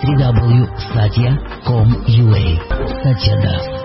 [0.00, 2.44] www.satya.com.ua
[3.02, 3.79] Satya Das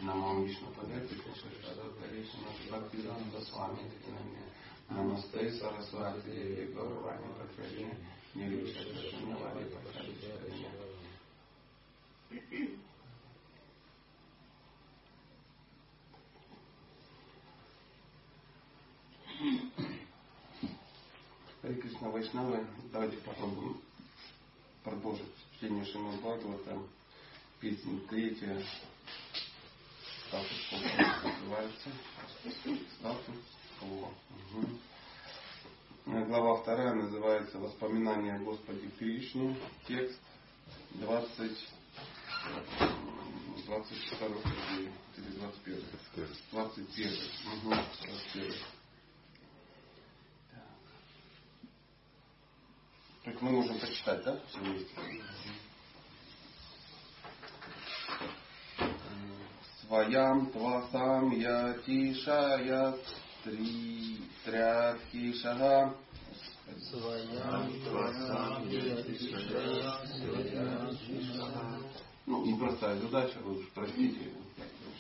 [0.03, 4.49] Намо Вишну Падати, Кашашада, Кришна, Бхактивиданта Свами Тикнаме.
[21.99, 23.81] Кришна Вайшнавы, давайте попробуем
[24.85, 26.79] продолжить чтение Шримад Бхагавата,
[27.59, 28.65] песня третья,
[30.29, 30.83] статус кого
[31.25, 31.91] называется,
[33.01, 33.35] статус
[33.81, 34.13] кого.
[34.53, 36.27] Угу.
[36.27, 39.57] Глава вторая называется «Воспоминания о Господе Кришне»,
[39.89, 40.21] текст
[40.93, 41.69] 20,
[43.67, 44.29] 22
[45.17, 45.85] или 21.
[46.53, 47.13] 21.
[47.65, 48.78] Угу, 21.
[53.29, 54.41] Так мы можем прочитать, да?
[54.49, 54.89] Все вместе.
[59.87, 62.95] Своям твасам я тишая
[63.45, 65.95] три тряхишага.
[66.91, 69.93] Твасам я тишая.
[72.25, 74.33] Ну, непростая задача, вы уж простите.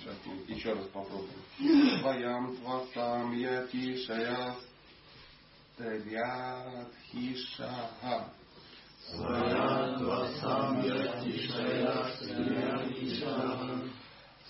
[0.00, 2.00] Сейчас мы еще раз попробуем.
[2.00, 3.66] Своям твасам я
[5.78, 6.86] тряхишага.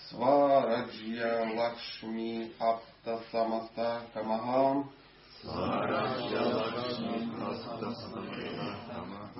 [0.09, 4.91] Свараджья Лакшми Апта Самаста Камахам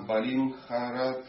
[0.07, 1.25] Балим Харад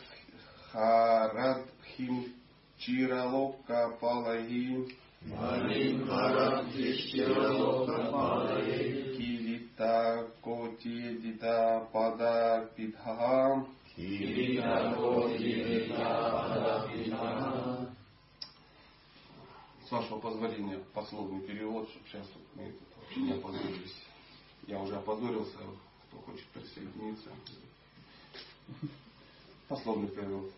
[0.71, 2.33] Харадхим
[2.79, 9.40] Чиралока Палаги Балим Харадхишчиралока Палаги
[9.81, 17.97] Кивита Коти Дита Пада Питхам Кирита Коти Дита Пада Питхам
[19.87, 23.97] С вашего позволения пословный перевод, чтобы сейчас мы вообще не опозорились.
[24.67, 25.57] Я уже опозорился,
[26.09, 27.31] кто хочет присоединиться.
[29.67, 30.51] Пословный перевод.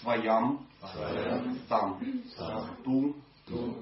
[0.00, 2.00] Своям, Своям, сам,
[2.36, 3.74] сам, ту, ту,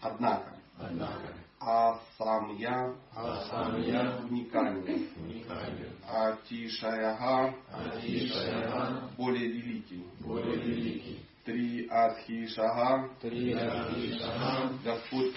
[0.00, 1.34] однако, однако,
[1.68, 10.04] а сам я а сам я уникальный, уникален, а тишаяга а более великий.
[10.20, 11.26] более великий.
[11.44, 15.34] Три адхишага Три Адхишага, Господь.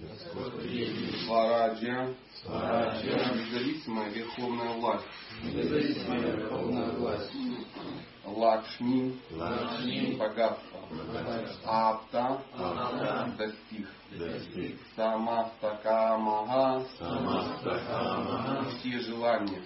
[0.00, 5.04] Господь Триедин, Свараджа Свараджа, независимая верховная власть.
[5.44, 7.30] независимая верховная власть,
[8.24, 9.18] Лакшми.
[9.30, 10.80] Лакшми, богатство.
[11.64, 12.42] Апта,
[13.38, 13.88] достиг.
[14.12, 16.84] достиг, Самастакамага.
[16.98, 19.62] Самастакама, все желания.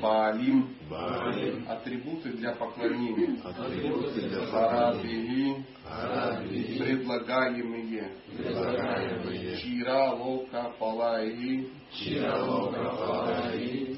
[0.00, 3.40] Баалим Балим, атрибуты для поклонения.
[5.86, 8.10] Арадхи, предлагаемые.
[8.36, 13.93] предлагаемые, Чира лока палаи Чиралока Палаи,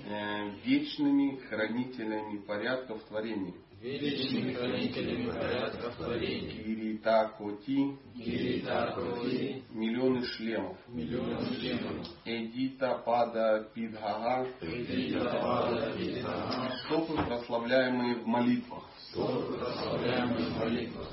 [0.65, 3.55] вечными хранителями порядков творения.
[3.81, 10.77] вечными хранителями порядков творений, Кирита Коти Кирита Коти, миллионы шлемов.
[10.89, 18.85] миллионы членов, Эдита Пада Пидхага Эдита Пада Питана, стопы, прославляемые в молитвах.
[19.11, 21.09] стопы прославляемых молитвах,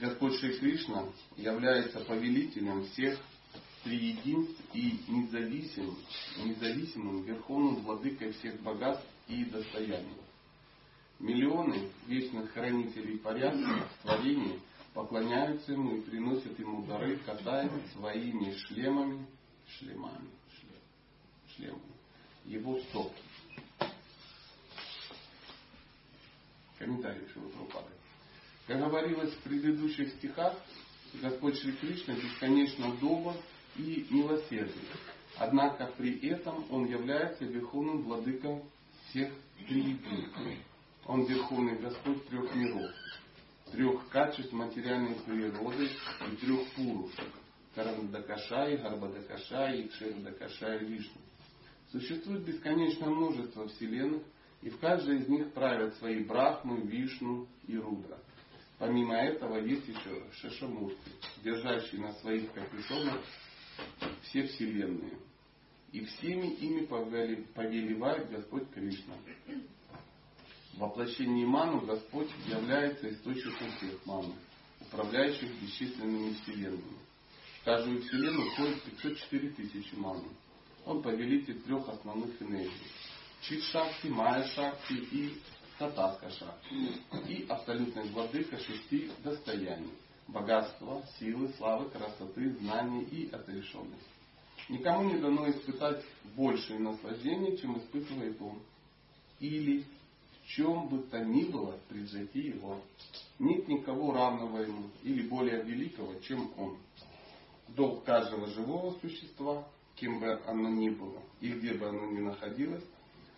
[0.00, 1.04] Господь Шри Кришна
[1.36, 3.18] является повелителем всех
[3.84, 5.98] триединств и независимым,
[6.38, 10.16] независимым верховным владыкой всех богатств и достояний.
[11.18, 14.58] Миллионы вечных хранителей порядка в творении
[14.94, 19.26] поклоняются ему и приносят ему дары, катаясь своими шлемами,
[19.66, 20.80] шлемами, шлем,
[21.56, 21.92] шлемами,
[22.46, 23.12] его стоп.
[26.78, 28.00] Комментарий Шилапрапады.
[28.70, 30.54] Как говорилось в предыдущих стихах,
[31.14, 33.34] Господь Шри Кришна бесконечно добр
[33.76, 34.84] и милосерден.
[35.38, 38.62] Однако при этом Он является верховным владыком
[39.08, 39.32] всех
[39.66, 40.38] триединств.
[41.04, 42.92] Он Верховный Господь трех миров,
[43.72, 45.88] трех качеств материальной природы
[46.30, 47.26] и трех пурушек.
[47.74, 51.20] Карандакашай, Гарбадакашай и Кшердакашай Вишну.
[51.90, 54.22] Существует бесконечное множество вселенных,
[54.62, 58.20] и в каждой из них правят свои Брахмы, Вишну и Рудра.
[58.80, 60.96] Помимо этого есть еще Шашамурти,
[61.44, 63.20] держащий на своих капюшонах
[64.22, 65.18] все вселенные.
[65.92, 69.16] И всеми ими повелевает Господь Кришна.
[70.72, 74.34] В воплощении ману Господь является источником всех ману,
[74.80, 76.98] управляющих бесчисленными вселенными.
[77.60, 80.28] В каждую вселенную входит 504 тысячи ману.
[80.86, 82.72] Он повелитель трех основных энергий.
[83.42, 85.38] Чит Шакти, Майя Шакти и
[85.80, 86.74] Татаска Шакти.
[87.26, 89.94] И абсолютный владыка шести достояний.
[90.28, 94.10] Богатства, силы, славы, красоты, знаний и отрешенности.
[94.68, 96.04] Никому не дано испытать
[96.36, 98.60] большее наслаждение, чем испытывает он.
[99.40, 99.86] Или
[100.48, 102.78] чем бы то ни было превзойти его.
[103.38, 106.76] Нет никого равного ему или более великого, чем он.
[107.68, 112.84] Долг каждого живого существа, кем бы оно ни было и где бы оно ни находилось,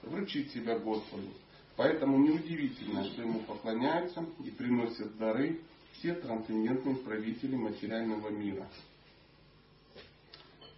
[0.03, 1.29] вручить себя Господу.
[1.77, 5.61] Поэтому неудивительно, что ему поклоняются и приносят дары
[5.95, 8.67] все трансцендентные правители материального мира.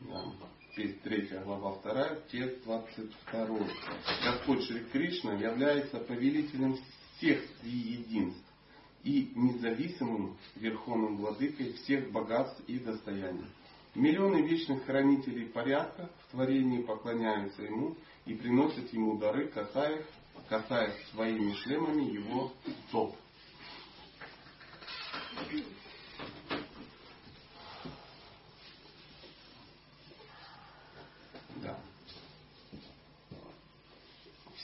[0.01, 0.25] Да.
[1.05, 3.59] Третья глава 2, текст 22.
[4.25, 6.77] Господь Шри Кришна является повелителем
[7.17, 8.43] всех единств
[9.05, 13.47] и независимым верховным владыкой всех богатств и достояний.
[13.95, 17.97] Миллионы вечных хранителей порядка в творении поклоняются ему
[18.27, 20.07] и приносят ему дары, касаясь,
[20.49, 22.53] касаясь своими шлемами его
[22.91, 23.17] топ.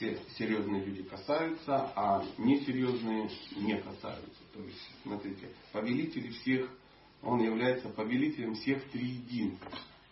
[0.01, 4.41] все серьезные люди касаются, а несерьезные не касаются.
[4.51, 6.67] То есть, смотрите, повелитель всех,
[7.21, 9.63] он является повелителем всех триединств.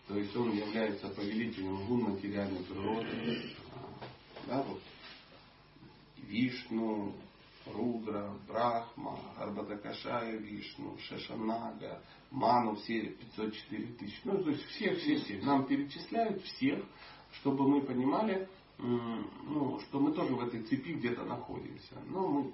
[0.08, 3.56] То есть он является повелителем гун материальной природы.
[4.48, 4.82] Да, вот.
[6.30, 7.16] Вишну,
[7.66, 14.22] Рудра, Брахма, Арбатакашая Вишну, Шашанага, Ману, все 504 тысячи.
[14.24, 15.42] Ну, то есть все, все, все.
[15.42, 16.86] Нам перечисляют всех,
[17.34, 18.48] чтобы мы понимали,
[18.78, 22.00] ну, что мы тоже в этой цепи где-то находимся.
[22.08, 22.54] Но мы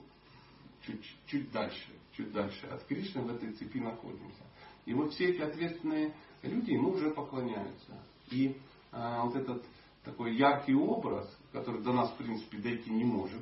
[0.86, 4.44] чуть, чуть дальше, чуть дальше от Кришны в этой цепи находимся.
[4.86, 6.14] И вот все эти ответственные
[6.44, 8.04] люди ему уже поклоняются.
[8.32, 8.58] И
[8.92, 9.66] а, вот этот
[10.04, 13.42] такой яркий образ, который до нас в принципе дойти не может,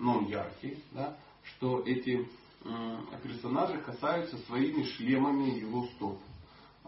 [0.00, 2.26] но он яркий, да, что эти
[3.22, 6.18] персонажи касаются своими шлемами его стоп.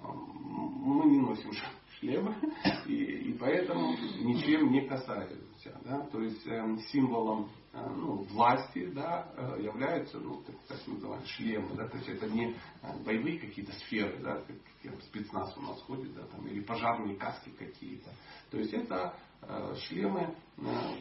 [0.03, 1.53] Мы не носим
[1.99, 2.35] шлемы,
[2.87, 5.81] и, и поэтому ничем не касаются.
[5.85, 6.01] Да?
[6.07, 11.77] То есть э, символом э, ну, власти да, э, являются ну, так, так называемые шлемы.
[11.77, 11.89] Да?
[11.89, 12.57] То есть это не э,
[13.05, 17.51] боевые какие-то сферы, да, как, как спецназ у нас ходит, да, там, или пожарные каски
[17.51, 18.11] какие-то.
[18.51, 19.15] То есть это
[19.87, 20.37] шлемы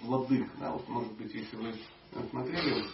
[0.03, 0.49] владык.
[0.59, 0.73] Да?
[0.73, 1.73] Вот, может быть, если вы
[2.29, 2.85] смотрели?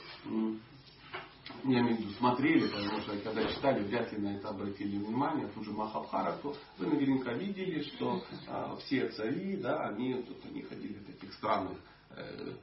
[1.63, 5.47] Я имею в виду, смотрели, потому что когда читали, вряд ли на это обратили внимание,
[5.47, 10.93] тут же Махабхарату, вы наверняка видели, что э, все цари, да, они, тут они ходили
[10.99, 11.77] в таких странных
[12.11, 12.53] э,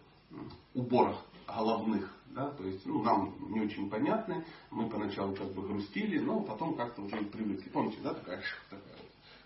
[0.75, 6.19] уборах головных, да, то есть, ну, нам не очень понятны, мы поначалу как бы грустили,
[6.19, 7.69] но потом как-то уже и привыкли.
[7.71, 8.97] Помните, да, такая, такая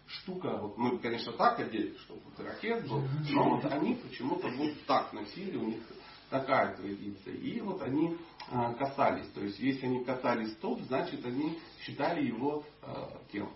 [0.06, 4.72] штука, вот мы, конечно, так одели, чтобы вот ракет был, но вот они почему-то вот
[4.86, 5.82] так носили, у них
[6.30, 7.34] такая традиция.
[7.34, 8.16] И вот они
[8.50, 9.28] а, касались.
[9.34, 13.50] То есть, если они касались топ, значит, они считали его а, кем?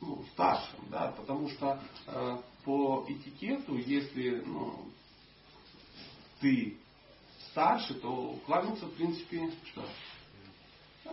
[0.00, 4.86] Ну, старшим, да, потому что э, по этикету, если ну,
[6.40, 6.76] ты
[7.50, 9.84] старше, то кланяться, в принципе, что?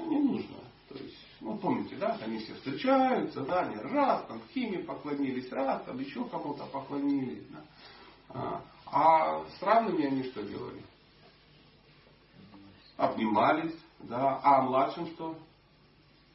[0.07, 0.55] Не нужно.
[0.87, 5.83] То есть, ну, помните, да, они все встречаются, да, они раз там химии поклонились, раз
[5.85, 7.45] там еще кому-то поклонились.
[8.33, 8.63] Да.
[8.91, 10.83] А, с равными они что делали?
[12.97, 14.39] Обнимались, да.
[14.43, 15.37] А младшим что?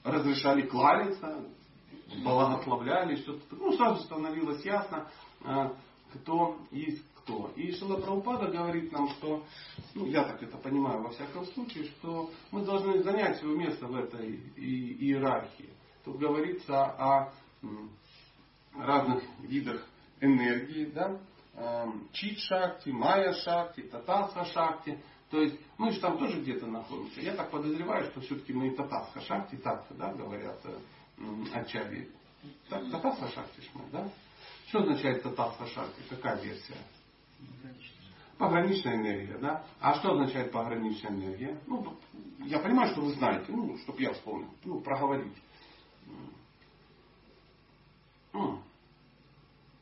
[0.04, 1.42] разрешали кланяться,
[2.22, 3.56] благословляли, что-то.
[3.56, 5.10] Ну, сразу становилось ясно,
[5.42, 5.74] а,
[6.12, 7.50] кто есть кто.
[7.56, 9.42] И Шила Прабхупада говорит нам, что,
[9.94, 13.96] ну, я так это понимаю во всяком случае, что мы должны занять свое место в
[13.96, 15.70] этой иерархии.
[16.04, 17.32] Тут говорится о
[18.76, 19.86] разных видах
[20.20, 21.18] энергии, да,
[21.56, 25.02] эм, чит-шакти, майя-шакти, татасха-шакти.
[25.30, 27.20] То есть мы же там тоже где-то находимся.
[27.20, 30.60] Я так подозреваю, что все-таки мы татасха-шакти, так да, говорят
[31.52, 32.10] ачари.
[32.68, 34.08] Татасха-шакти мы, да?
[34.68, 36.02] Что означает татасха-шакти?
[36.10, 36.76] Какая версия?
[38.38, 39.64] Пограничная энергия, да?
[39.80, 41.60] А что означает пограничная энергия?
[41.66, 41.96] Ну,
[42.40, 45.36] я понимаю, что вы знаете, ну, чтобы я вспомнил, ну, проговорить.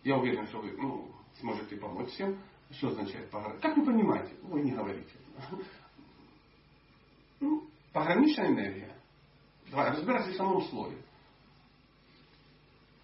[0.05, 2.39] Я уверен, что вы ну, сможете помочь всем.
[2.71, 3.61] Что означает пограничная?
[3.63, 4.35] Как вы понимаете?
[4.43, 5.11] Вы не говорите.
[7.41, 8.97] Ну, пограничная энергия.
[9.71, 10.97] Давай, разбирайся в самом слове.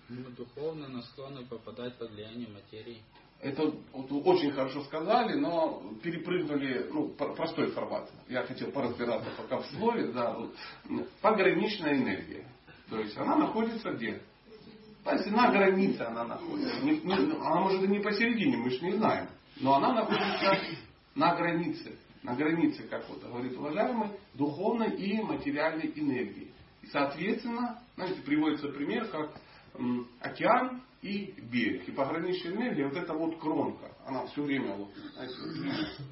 [0.09, 3.03] Мы духовно на склонны попадать под влияние материи.
[3.41, 8.11] Это вот, очень хорошо сказали, но перепрыгнули ну, простой формат.
[8.29, 10.13] Я хотел поразбираться пока в слове.
[10.13, 10.55] Да, вот,
[11.21, 12.47] пограничная энергия.
[12.91, 14.23] То есть она находится где?
[15.09, 16.77] Понимаете, на границе она находится.
[16.77, 19.29] Она может и не посередине, мы же не знаем.
[19.61, 20.59] Но она находится
[21.15, 21.99] на границе.
[22.23, 26.53] На границе, как вот говорит уважаемый, духовной и материальной энергии.
[26.83, 29.35] И соответственно, знаете, приводится пример, как
[30.21, 31.89] океан и берег.
[31.89, 35.35] И пограничная энергия, вот эта вот кромка, она все время вот, знаете,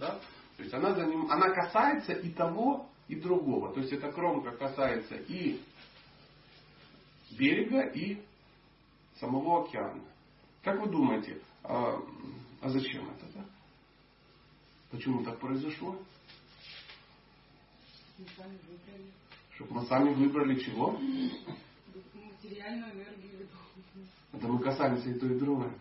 [0.00, 0.18] да?
[0.56, 3.74] То есть она, за ним, она касается и того, и другого.
[3.74, 5.60] То есть эта кромка касается и
[7.38, 8.22] берега, и
[9.20, 10.02] самого океана.
[10.62, 12.00] Как вы думаете, а,
[12.60, 13.26] а зачем это?
[13.34, 13.44] Да?
[14.90, 15.98] Почему так произошло?
[19.54, 20.98] Чтобы мы сами выбрали чего?
[22.14, 23.48] Материальную энергию.
[24.32, 25.72] Это мы касаемся и то, и другое.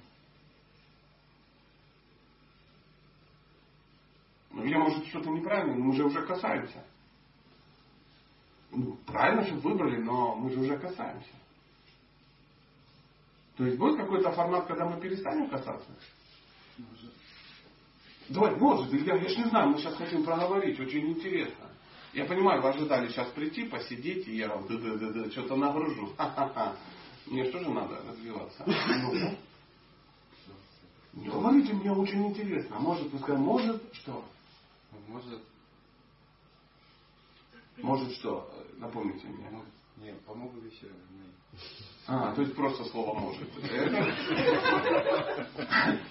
[4.51, 6.85] Ну, я, может, что-то неправильно, но мы же уже касаемся.
[8.71, 11.33] Ну, правильно, что выбрали, но мы же уже касаемся.
[13.57, 15.89] То есть будет какой-то формат, когда мы перестанем касаться?
[16.77, 17.13] Может.
[18.29, 21.65] Давай, может, Илья, я же не знаю, мы сейчас хотим проговорить, очень интересно.
[22.13, 25.55] Я понимаю, вы ожидали сейчас прийти, посидеть, и я вам да да да да что-то
[25.55, 26.13] нагружу.
[26.17, 26.75] Ха-ха-ха.
[27.27, 28.63] Мне что же надо развиваться?
[28.65, 29.37] Ну,
[31.21, 32.77] не говорите, мне очень интересно.
[32.79, 34.23] Может, пускай, может, что?
[35.07, 35.41] Может.
[37.77, 38.49] Может что?
[38.77, 39.49] Напомните мне.
[39.97, 40.87] Не, помогу еще.
[42.07, 43.49] А, то есть просто слово может.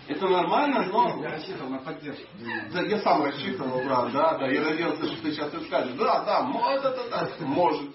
[0.09, 1.23] Это, нормально, но...
[1.23, 2.27] Я рассчитывал на поддержку.
[2.73, 4.49] Да, я сам рассчитывал, брат, да, да.
[4.49, 5.95] Я надеялся, что ты сейчас и скажешь.
[5.97, 7.95] Да, да, может, да, да, может.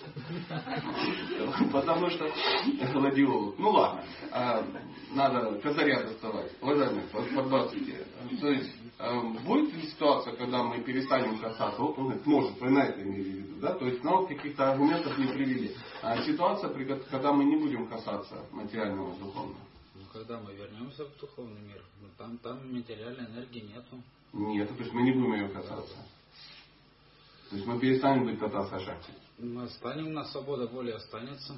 [1.74, 2.32] Потому что
[2.94, 3.60] гладиолог.
[3.60, 4.64] Ну ладно, а,
[5.12, 6.54] надо козыря доставать.
[6.62, 8.06] Уважаемые, подбрасывайте.
[8.40, 12.80] То есть будет ли ситуация, когда мы перестанем касаться, вот он говорит, может, вы на
[12.80, 15.74] это имели в виду, да, то есть нам каких-то аргументов не привели.
[16.02, 16.70] А ситуация,
[17.10, 19.62] когда мы не будем касаться материального духовного.
[19.96, 24.04] Ну, когда мы вернемся в духовный мир, ну, там, там материальной энергии нету.
[24.34, 25.96] Нет, то есть мы не будем ее касаться.
[27.50, 29.14] То есть мы перестанем быть татаса шакти.
[29.42, 31.58] Мы останем, на свобода воли останется.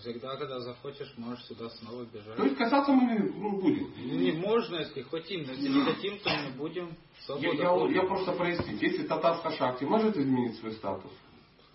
[0.00, 2.36] Всегда, когда захочешь, можешь сюда снова бежать.
[2.36, 3.92] То есть касаться мы ну, будем?
[3.96, 5.46] Не можно, если хотим.
[5.46, 6.96] Но если не хотим, то не будем.
[7.26, 7.94] Свобода я, воли.
[7.94, 8.82] я, я просто прояснить.
[8.82, 11.12] Если татарска шахти может изменить свой статус?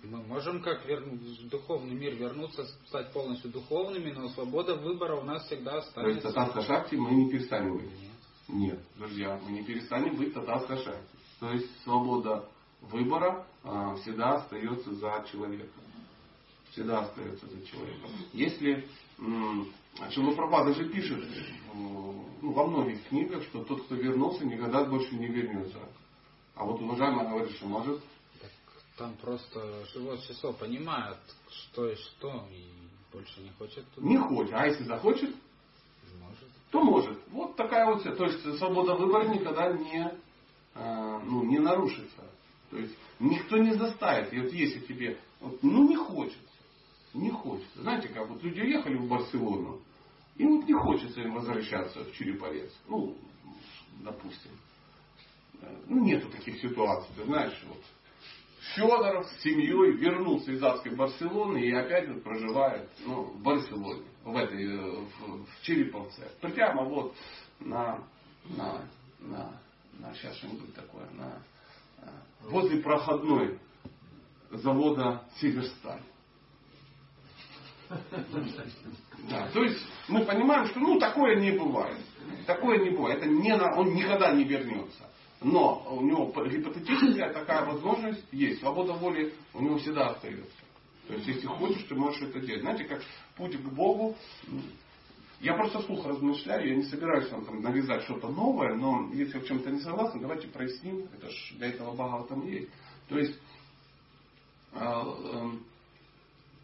[0.04, 5.24] Мы можем как вернуть, в духовный мир вернуться, стать полностью духовными, но свобода выбора у
[5.24, 6.02] нас всегда останется.
[6.04, 7.86] То есть татарска шахти мы не перестанем быть?
[7.86, 8.10] Нет.
[8.50, 11.18] Нет, друзья, мы не перестанем быть татарска шахти.
[11.40, 12.50] То есть свобода
[12.82, 13.46] выбора
[14.02, 15.84] всегда остается за человеком.
[16.72, 18.12] Всегда остается за человеком.
[18.34, 18.88] Если
[20.12, 21.24] Чилупрапада же пишет
[21.74, 25.78] ну, во многих книгах, что тот, кто вернулся, никогда больше не вернется.
[26.56, 28.02] А вот уважаемый говорит, что может.
[28.40, 28.52] Так,
[28.98, 31.18] там просто живот часов понимает,
[31.50, 32.66] что и что, и
[33.12, 33.86] больше не хочет.
[33.94, 34.08] Туда.
[34.08, 34.54] Не хочет.
[34.54, 35.36] А если захочет,
[36.20, 36.50] может.
[36.72, 37.20] то может.
[37.30, 38.04] Вот такая вот.
[38.04, 40.14] То есть свобода выбора никогда не,
[40.76, 42.29] а, ну, не нарушится.
[42.70, 44.34] То есть никто не заставит.
[44.34, 46.40] И вот если тебе, вот, ну не хочется,
[47.14, 47.82] не хочется.
[47.82, 49.82] Знаете, как вот люди уехали в Барселону,
[50.38, 52.72] и вот не хочется им возвращаться в Череповец.
[52.88, 53.18] Ну,
[54.00, 54.52] допустим.
[55.88, 57.10] Ну, нету таких ситуаций.
[57.18, 57.84] Ты знаешь, вот
[58.76, 64.36] Федоров с семьей вернулся из адской Барселоны и опять вот проживает ну, в Барселоне, в
[64.36, 66.30] этой, э, в, в Череповце.
[66.42, 67.16] Прямо вот
[67.60, 68.04] на,
[68.46, 68.86] на,
[69.20, 69.60] на,
[69.98, 71.42] на сейчас что-нибудь такое, на
[72.44, 73.60] возле проходной
[74.52, 76.02] завода Северсталь.
[79.30, 81.98] Да, то есть мы понимаем, что ну такое не бывает.
[82.46, 83.20] Такое не бывает.
[83.20, 85.10] Это не на, он никогда не вернется.
[85.42, 88.60] Но у него гипотетическая такая возможность есть.
[88.60, 90.52] Свобода воли у него всегда остается.
[91.08, 92.62] То есть, если хочешь, ты можешь это делать.
[92.62, 93.02] Знаете, как
[93.36, 94.16] путь к Богу.
[95.42, 99.46] Я просто вслух размышляю, я не собираюсь вам там навязать что-то новое, но если вы
[99.46, 101.08] в чем-то не согласны, давайте проясним.
[101.18, 102.70] Это ж для этого Бага там есть.
[103.08, 103.40] То есть,
[104.74, 105.64] а, эм,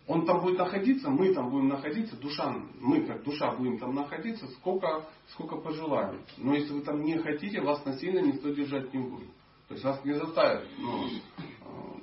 [0.07, 4.45] он там будет находиться, мы там будем находиться, душа, мы как душа будем там находиться,
[4.59, 6.21] сколько, сколько пожелаем.
[6.37, 9.29] Но если вы там не хотите, вас насильно никто держать не будет.
[9.67, 11.09] То есть вас не заставят ну, э,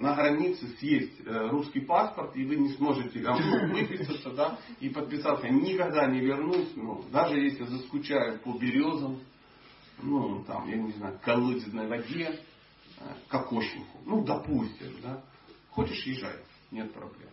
[0.02, 3.21] на границе съесть э, русский паспорт, и вы не сможете
[3.73, 5.49] выписаться, да, и подписаться.
[5.49, 9.21] Никогда не вернусь, ну, даже если заскучаю по березам,
[10.02, 12.40] ну, там, я не знаю, колодезной воде,
[12.99, 13.99] э, кокошнику.
[14.04, 15.23] Ну, допустим, да.
[15.71, 16.37] Хочешь, езжай,
[16.71, 17.30] нет проблем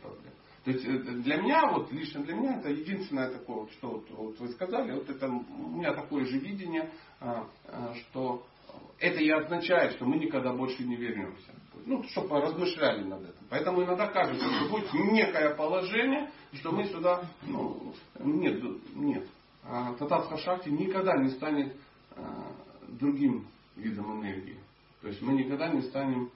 [0.00, 0.32] проблем.
[0.64, 4.38] То есть э, для меня, вот лично для меня, это единственное такое, что вот, вот
[4.38, 6.90] вы сказали, вот это у меня такое же видение,
[7.94, 8.46] что
[8.98, 11.52] это и означает, что мы никогда больше не вернемся.
[11.84, 13.46] Ну, чтобы размышляли над этим.
[13.48, 18.62] Поэтому иногда кажется, что будет некое положение, что мы сюда, ну, нет,
[18.94, 19.28] нет.
[19.64, 21.76] А Татарская шахти никогда не станет
[22.16, 22.52] а,
[22.88, 23.46] другим
[23.76, 24.58] видом энергии.
[25.00, 26.30] То есть мы никогда не станем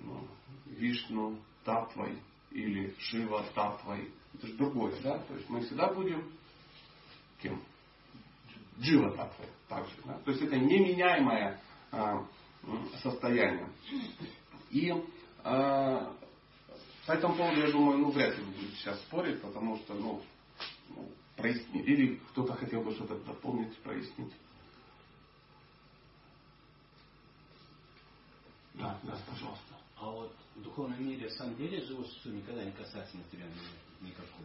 [0.00, 0.26] ну,
[0.66, 2.18] Вишну, Татвой,
[2.50, 4.10] или Шива, Татвой.
[4.34, 5.18] Это же другое, да?
[5.18, 6.24] То есть мы всегда будем
[7.40, 7.60] кем?
[8.78, 9.46] Джива Татвой.
[9.68, 10.18] Также, да?
[10.24, 12.24] То есть это неменяемое а,
[13.02, 13.68] состояние.
[14.70, 14.92] И
[15.44, 16.12] а,
[17.06, 20.22] по этому поводу, я думаю, ну, вряд ли будут сейчас спорить, потому что, ну,
[20.88, 21.86] ну прояснить.
[21.86, 24.32] Или кто-то хотел бы что-то дополнить, прояснить.
[28.74, 29.74] Да, да, пожалуйста.
[29.96, 33.60] А вот в духовном мире в самом деле живое существо никогда не касается материального
[34.00, 34.44] никакого.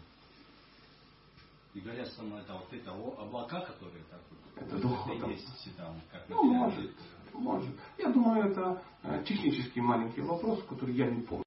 [1.74, 5.32] И говорят, что ну, это вот это облака, которые так вот, это духовно.
[5.32, 6.92] есть всегда, как ну, может,
[7.34, 7.76] может.
[7.98, 11.44] Я думаю, это э, технический маленький вопрос, который я не помню.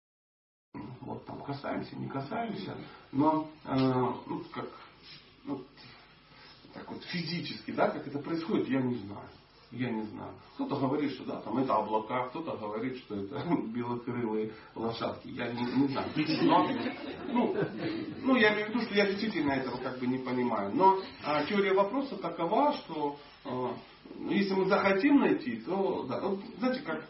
[1.01, 2.77] Вот там касаемся, не касаемся,
[3.13, 4.69] но э, ну, как
[5.45, 5.63] ну,
[6.73, 9.29] так вот физически, да, как это происходит, я не знаю.
[9.71, 10.33] Я не знаю.
[10.55, 13.43] Кто-то говорит, что да, там это облака, кто-то говорит, что это
[13.75, 15.29] белокрылые лошадки.
[15.29, 16.09] Я не, не знаю.
[16.43, 16.69] Но,
[17.33, 17.57] ну,
[18.23, 20.71] ну, я имею в виду, что я действительно этого как бы не понимаю.
[20.75, 23.75] Но а, теория вопроса такова, что а,
[24.29, 27.05] если мы захотим найти, то да, ну, знаете, как,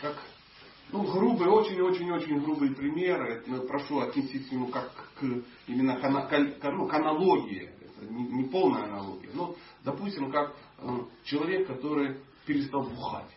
[0.00, 0.22] как
[0.92, 3.22] ну, грубый, очень-очень-очень грубый пример.
[3.22, 5.24] Это, ну, прошу отнестись к нему как к
[5.66, 7.70] именно к, ну, к аналогии.
[7.80, 9.30] Это не, не полная аналогия.
[9.34, 10.54] Но, допустим, как
[11.24, 13.30] человек, который перестал бухать.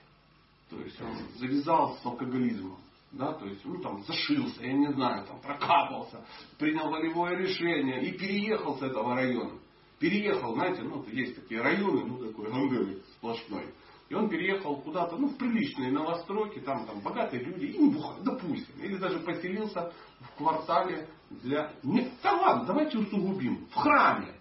[0.69, 2.77] То есть он завязал с алкоголизмом.
[3.11, 6.25] Да, то есть, ну, там, зашился, я не знаю, там, прокапался,
[6.59, 9.57] принял волевое решение и переехал с этого района.
[9.99, 13.73] Переехал, знаете, ну, есть такие районы, ну, такой гангелик сплошной.
[14.09, 18.23] И он переехал куда-то, ну, в приличные новостройки, там, там, богатые люди, и не бухают,
[18.23, 18.81] допустим.
[18.81, 21.73] Или даже поселился в квартале для...
[21.83, 23.65] Нет, да ладно, давайте усугубим.
[23.65, 24.35] В храме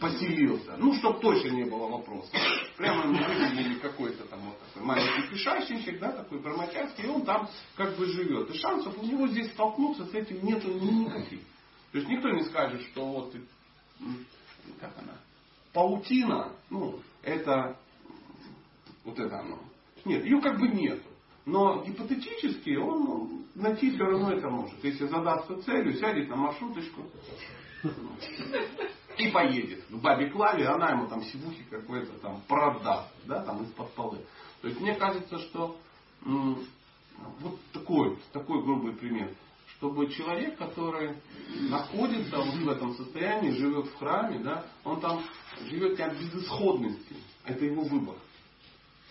[0.00, 0.76] поселился.
[0.78, 2.30] Ну, чтобы точно не было вопросов.
[2.76, 7.48] Прямо мы выделили какой-то там вот такой маленький пешащенчик, да, такой бормочанский, и он там
[7.76, 8.48] как бы живет.
[8.50, 11.40] И шансов у него здесь столкнуться с этим нету никаких.
[11.92, 13.34] То есть никто не скажет, что вот
[14.78, 15.16] как она,
[15.72, 17.76] паутина, ну, это
[19.04, 19.58] вот это оно.
[20.04, 21.08] Нет, ее как бы нету.
[21.46, 24.82] Но гипотетически он ну, найти все равно это может.
[24.84, 27.02] Если задастся целью, сядет на маршруточку,
[29.16, 33.92] и поедет к бабе Клаве, она ему там сивухи какой-то там продаст, да, там из-под
[33.94, 34.18] полы.
[34.60, 35.78] То есть мне кажется, что
[36.22, 39.34] вот такой, такой грубый пример.
[39.80, 41.16] Чтобы человек, который
[41.70, 45.22] находится вот в этом состоянии, живет в храме, да, он там
[45.70, 47.16] живет как безысходности.
[47.46, 48.16] Это его выбор.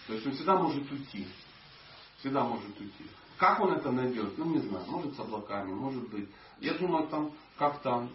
[0.05, 1.25] То есть он всегда может уйти.
[2.19, 3.03] Всегда может уйти.
[3.37, 4.37] Как он это найдет?
[4.37, 4.85] Ну, не знаю.
[4.87, 6.29] Может с облаками, может быть.
[6.59, 8.07] Я думаю, там как-то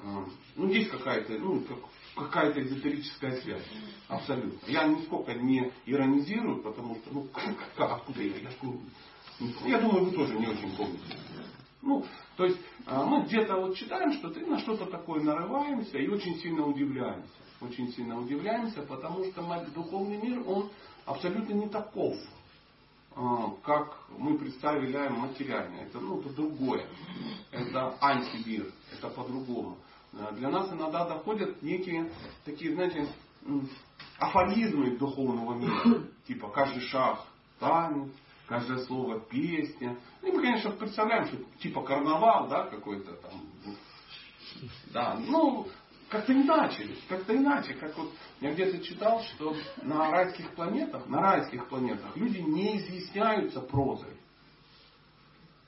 [0.00, 1.64] а, ну, есть какая-то, ну,
[2.14, 3.64] какая-то эзотерическая связь.
[4.08, 4.58] Абсолютно.
[4.70, 7.28] Я нисколько не иронизирую, потому что, ну,
[7.76, 8.36] как, откуда я?
[8.36, 8.50] Я,
[9.68, 11.16] я думаю, вы тоже не очень помните.
[11.82, 12.04] Ну,
[12.36, 16.38] то есть а, мы где-то вот читаем что-то и на что-то такое нарываемся и очень
[16.38, 17.28] сильно удивляемся.
[17.60, 19.42] Очень сильно удивляемся, потому что
[19.74, 20.70] духовный мир, он
[21.04, 22.16] абсолютно не таков,
[23.16, 25.76] а, как мы представляем материально.
[25.80, 26.86] Это, ну, это другое.
[27.50, 28.72] Это антимир.
[28.92, 29.76] Это по-другому.
[30.12, 32.10] А, для нас иногда доходят некие
[32.44, 33.08] такие, знаете,
[34.18, 36.04] афоризмы духовного мира.
[36.28, 37.24] Типа каждый шаг
[37.58, 38.12] танец,
[38.52, 39.96] каждое слово песня.
[40.20, 43.40] И мы, конечно, представляем, что типа карнавал, да, какой-то там
[44.92, 45.66] Да, ну,
[46.10, 48.12] как-то иначе, как-то иначе, как вот
[48.42, 54.18] я где-то читал, что на райских планетах, на райских планетах люди не изъясняются прозой.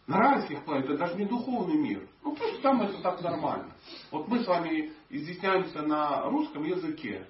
[0.07, 2.07] На райских планетах, даже не духовный мир.
[2.23, 3.73] Ну, просто там это так нормально.
[4.11, 7.27] Вот мы с вами изъясняемся на русском языке.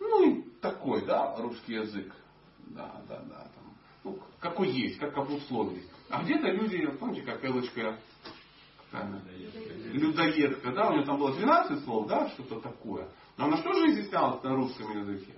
[0.00, 2.10] Ну, и такой, да, русский язык.
[2.68, 3.46] Да, да, да.
[3.54, 3.63] Там,
[4.04, 5.88] ну, какой есть, как обусловились.
[6.10, 7.98] А где-то люди, помните, как Элочка
[9.92, 13.08] людоедка, да, у нее там было 12 слов, да, что-то такое.
[13.36, 15.34] Но она что же изъяснялась на русском языке?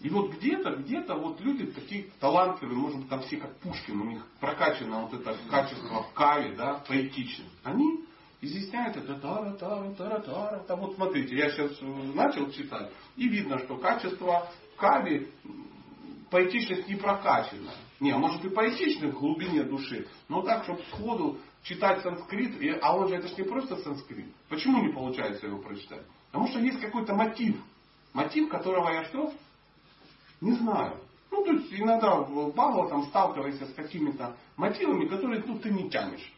[0.00, 4.04] И вот где-то, где-то вот люди такие талантливые, может быть, там все как Пушкин, у
[4.04, 7.50] них прокачано вот это качество в каве, да, поэтичность.
[7.64, 8.04] Они
[8.40, 11.76] изъясняют это тара тара тара тара там вот смотрите я сейчас
[12.14, 15.28] начал читать и видно что качество в каве
[16.30, 22.02] поэтичность не прокачана не может и поэтичность в глубине души но так чтобы сходу читать
[22.02, 24.26] санскрит, и, а он же это же не просто санскрит.
[24.48, 26.02] Почему не получается его прочитать?
[26.30, 27.56] Потому что есть какой-то мотив.
[28.12, 29.32] Мотив, которого я что?
[30.40, 30.96] Не знаю.
[31.30, 36.32] Ну, то есть иногда в там сталкиваешься с какими-то мотивами, которые ну, ты не тянешь.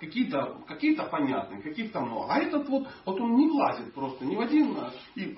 [0.00, 2.32] Какие-то какие понятные, каких-то много.
[2.32, 4.76] А этот вот, вот он не влазит просто ни в один
[5.16, 5.36] и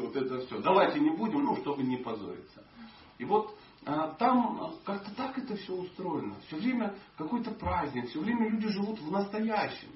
[0.00, 0.60] вот это все.
[0.60, 2.64] Давайте не будем, ну, чтобы не позориться.
[3.18, 6.36] И вот а, там как-то так это все устроено.
[6.46, 9.88] Все время какой-то праздник, все время люди живут в настоящем.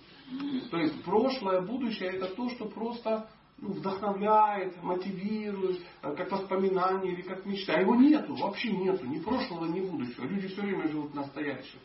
[0.71, 3.29] То есть прошлое, будущее это то, что просто
[3.59, 7.75] ну, вдохновляет, мотивирует, а, как воспоминание или как мечта.
[7.75, 10.25] А его нету, вообще нету, ни прошлого, ни будущего.
[10.25, 11.79] Люди все время живут в настоящем.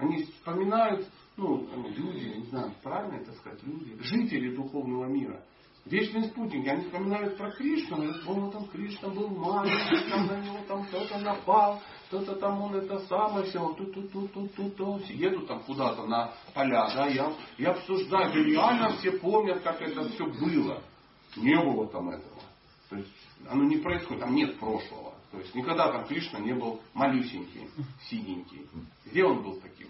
[0.00, 5.42] Они вспоминают, ну, люди, не знаю, правильно это сказать, люди, жители духовного мира.
[5.84, 10.58] Вечные спутники, они вспоминают про Кришну, и помню, там Кришна был маленький, там на него
[10.68, 15.04] там кто-то напал, кто-то там он это самое, все, тут тут тут тут тут тут
[15.06, 20.08] едут там куда-то на поля, да, я, я обсуждаю, да реально все помнят, как это
[20.10, 20.82] все было.
[21.36, 22.42] Не было там этого.
[22.88, 23.12] То есть
[23.48, 25.09] оно не происходит, там нет прошлого.
[25.30, 27.68] То есть никогда там Кришна не был малюсенький,
[28.08, 28.66] синенький.
[29.06, 29.88] Где он был таким?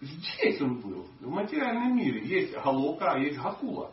[0.00, 1.06] Здесь он был.
[1.20, 3.92] В материальном мире есть Галока, а есть Гакула.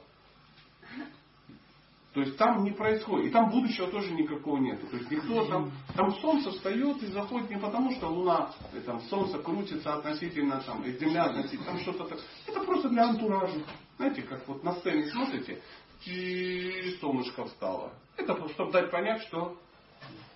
[2.13, 3.27] То есть там не происходит.
[3.27, 4.81] И там будущего тоже никакого нет.
[4.89, 8.99] То есть никто там, там солнце встает и заходит не потому, что Луна, и там
[9.01, 12.19] солнце крутится относительно, там, и Земля относительно, там что-то так.
[12.47, 13.61] Это просто для антуража.
[13.97, 15.61] Знаете, как вот на сцене смотрите,
[16.05, 17.93] и солнышко встало.
[18.17, 19.57] Это чтобы дать понять, что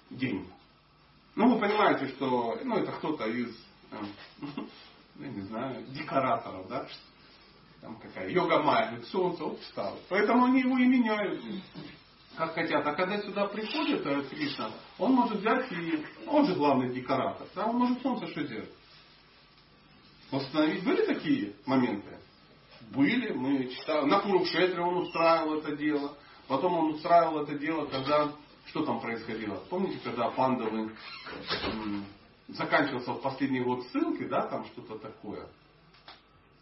[0.09, 0.47] день.
[1.35, 3.55] Ну, вы понимаете, что ну, это кто-то из
[3.91, 4.67] эм,
[5.19, 6.87] я не знаю, декораторов, да,
[7.81, 9.97] там какая йога майя, солнце вот встало.
[10.09, 11.43] Поэтому они его и меняют,
[12.35, 12.85] как хотят.
[12.85, 17.65] А когда сюда приходит э, Кришна, он может взять и, он же главный декоратор, да,
[17.65, 18.71] он может солнце что делать?
[20.31, 20.83] Восстановить.
[20.83, 22.17] Были такие моменты?
[22.91, 24.05] Были, мы читали.
[24.05, 26.15] На Курукшетре он устраивал это дело.
[26.47, 28.31] Потом он устраивал это дело, когда
[28.67, 29.61] что там происходило?
[29.69, 30.95] Помните, когда пандовы
[32.47, 35.47] заканчивался в последний год ссылки, да, там что-то такое.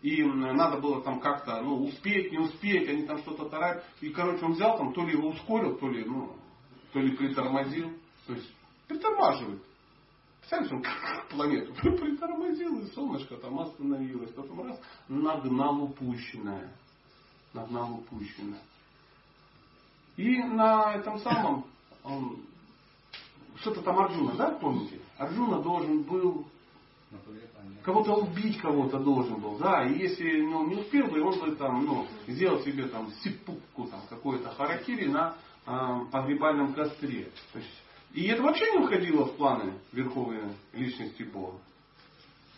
[0.01, 3.83] И надо было там как-то, ну, успеть, не успеть, они там что-то тарают.
[4.01, 6.35] И, короче, он взял там, то ли его ускорил, то ли, ну,
[6.91, 7.91] то ли притормозил.
[8.25, 8.51] То есть,
[8.87, 9.61] притормаживает.
[10.51, 10.83] Представляете, он
[11.29, 14.31] планету притормозил, и солнышко там остановилось.
[14.31, 16.75] Потом раз, нагнал упущенное.
[17.53, 18.61] Нагнал упущенное.
[20.17, 21.65] И на этом самом,
[22.03, 22.41] он,
[23.61, 24.99] что-то там Арджуна, да, помните?
[25.17, 26.45] Арджуна должен был
[27.83, 31.85] кого-то убить кого-то должен был, да, и если ну, не успел бы, он бы там,
[31.85, 35.35] ну, сделал себе там сипукку, там, какой-то харакири на
[35.65, 37.31] э, погребальном костре.
[37.51, 37.80] То есть,
[38.13, 41.59] и это вообще не входило в планы верховной личности Бога.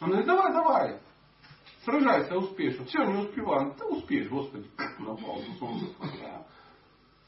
[0.02, 1.00] Он говорит, давай, давай,
[1.86, 2.86] сражайся успешно.
[2.86, 3.74] Все, не успеваю.
[3.78, 4.68] Ты успеешь, Господи,
[5.00, 5.86] напал на солнце.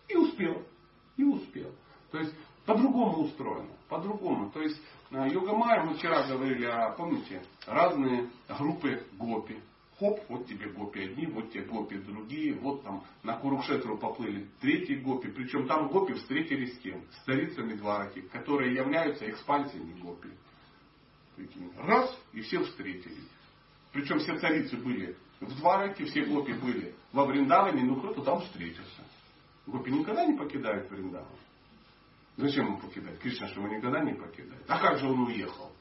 [0.08, 0.64] И успел.
[1.18, 1.72] И успел.
[2.12, 2.34] То есть
[2.66, 3.72] по-другому устроено.
[3.90, 4.50] По-другому.
[4.52, 9.60] То есть э, йога майя, мы вчера говорили, о, помните, разные группы гопи.
[9.98, 14.96] Хоп, вот тебе гопи одни, вот тебе гопи другие, вот там на Курукшетру поплыли третьи
[14.96, 17.06] гопи, причем там гопи встретились с кем?
[17.12, 20.30] С царицами Двараки, которые являются экспансиями гопи.
[21.78, 23.30] Раз, и все встретились.
[23.94, 29.04] Причем все царицы были в Двараке, все гопи были во Вриндаване, ну кто-то там встретился.
[29.66, 31.28] Гопи никогда не покидают Вриндаван.
[32.36, 33.18] Зачем ему покидать?
[33.20, 34.64] Кришна что его никогда не покидает.
[34.68, 35.72] А как же он уехал?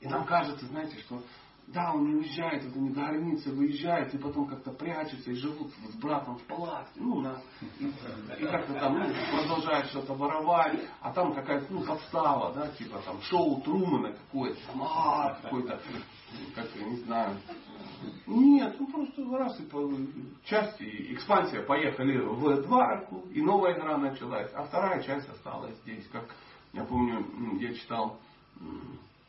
[0.00, 1.22] И нам кажется, знаете, что
[1.68, 5.72] да, он не уезжает, это не до границы выезжает, и потом как-то прячется и живут
[5.90, 7.40] с братом в палатке, ну, на,
[7.80, 13.20] и, как-то там ну, продолжает что-то воровать, а там какая-то, ну, подстава, да, типа там
[13.22, 15.80] шоу Трумана какое-то, там, а, какой-то,
[16.54, 17.36] как я не знаю.
[18.26, 19.90] Нет, ну просто раз и по
[20.44, 26.26] части экспансия поехали в Эдварку, и новая игра началась, а вторая часть осталась здесь, как
[26.72, 27.26] я помню,
[27.58, 28.18] я читал,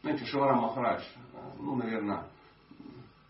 [0.02, 1.04] знаете, Шивара Махарадж,
[1.60, 2.26] ну, наверное,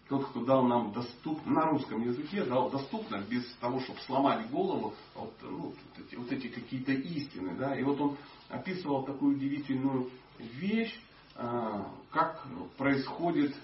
[0.10, 4.94] тот, кто дал нам доступно, на русском языке, дал доступно, без того, чтобы сломать голову,
[5.16, 7.56] вот, ну, вот эти, вот эти какие-то истины.
[7.56, 7.78] Да?
[7.78, 8.18] И вот он
[8.50, 10.98] описывал такую удивительную вещь,
[11.36, 12.46] а, как
[12.78, 13.56] происходит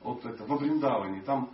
[0.00, 1.22] вот это во Вриндаване.
[1.22, 1.50] Там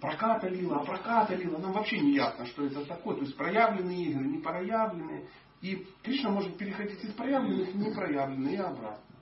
[0.00, 3.16] проката лила, а проката лила, нам вообще не ясно, что это такое.
[3.16, 5.28] То есть проявленные игры, не проявленные.
[5.60, 9.14] И Кришна может переходить из проявленных в непроявленные и обратно.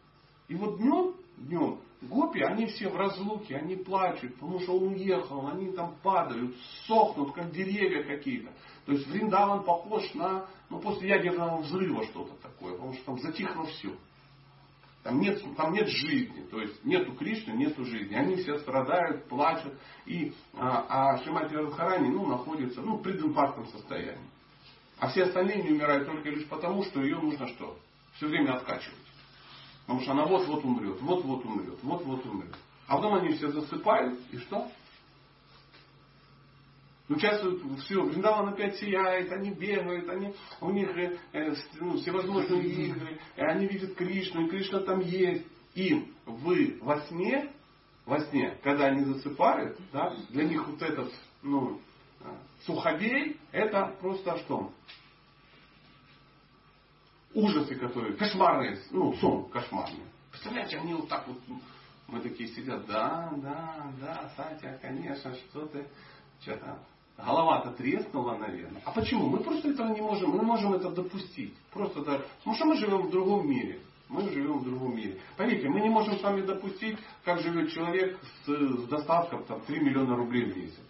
[0.49, 5.49] И вот днем, днем Гопи, они все в разлуке, они плачут, потому что он уехал,
[5.49, 6.55] они там падают,
[6.87, 8.53] сохнут, как деревья какие-то.
[8.85, 13.65] То есть Вриндаван похож на, ну, после ядерного взрыва что-то такое, потому что там затихло
[13.65, 13.93] все.
[15.03, 18.15] Там нет, там нет жизни, то есть нету Кришны, нету жизни.
[18.15, 19.73] Они все страдают, плачут.
[20.05, 24.29] И, а, а Шимати Радхарани ну, находится ну, в прединфарктном состоянии.
[24.99, 27.79] А все остальные не умирают только лишь потому, что ее нужно что?
[28.15, 29.06] Все время откачивать.
[29.87, 32.55] Потому что она вот-вот умрет, вот-вот умрет, вот-вот умрет.
[32.89, 34.69] А потом они все засыпают, и что?
[37.09, 42.65] Ну, участвуют, все, Вриндаван опять сияет, они бегают, они, у них э, э ну, всевозможные
[42.65, 45.47] игры, они видят Кришну, и Кришна там есть.
[45.75, 47.53] И вы во сне,
[48.07, 51.81] во сне, когда они засыпают, да, для них вот этот, ну,
[52.23, 52.25] э,
[52.65, 54.73] сухобей, это просто что?
[57.37, 60.05] Ужасы, которые, кошмарные, ну, сон кошмарный.
[60.31, 61.39] Представляете, они вот так вот,
[62.09, 65.87] мы такие сидят, да, да, да, Сатя, конечно, что ты,
[66.41, 66.79] что-то,
[67.19, 68.81] голова-то треснула, наверное.
[68.85, 69.29] А почему?
[69.29, 71.55] Мы просто этого не можем, мы можем это допустить.
[71.73, 73.81] Просто так, потому что мы живем в другом мире.
[74.09, 75.21] Мы живем в другом мире.
[75.37, 79.81] Поверьте, мы не можем с вами допустить, как живет человек с, с достатком там, 3
[79.81, 80.81] миллиона рублей в месяц.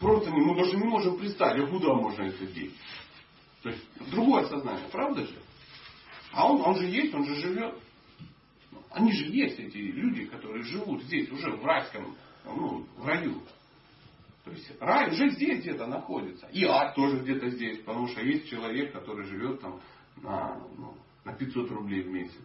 [0.00, 2.74] Просто не, мы даже не можем представить, а куда можно это деть.
[3.62, 5.36] То есть другое сознание, правда же?
[6.32, 7.74] А он, он же есть, он же живет.
[8.90, 13.42] Они же есть, эти люди, которые живут здесь, уже в райском, ну, в раю.
[14.44, 16.46] То есть рай уже здесь где-то находится.
[16.48, 19.80] И ад тоже где-то здесь, потому что есть человек, который живет там
[20.16, 20.94] на, ну,
[21.24, 22.40] на 500 рублей в месяц.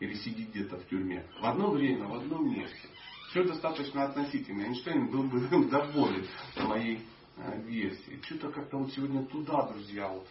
[0.00, 1.26] Или сидит где-то в тюрьме.
[1.40, 2.88] В одно время, в одном месте.
[3.30, 4.62] Все достаточно относительно.
[4.62, 7.00] Эйнштейн был бы доволен моей
[7.36, 8.20] э, версии.
[8.22, 10.26] Что-то как-то вот сегодня туда, друзья, вот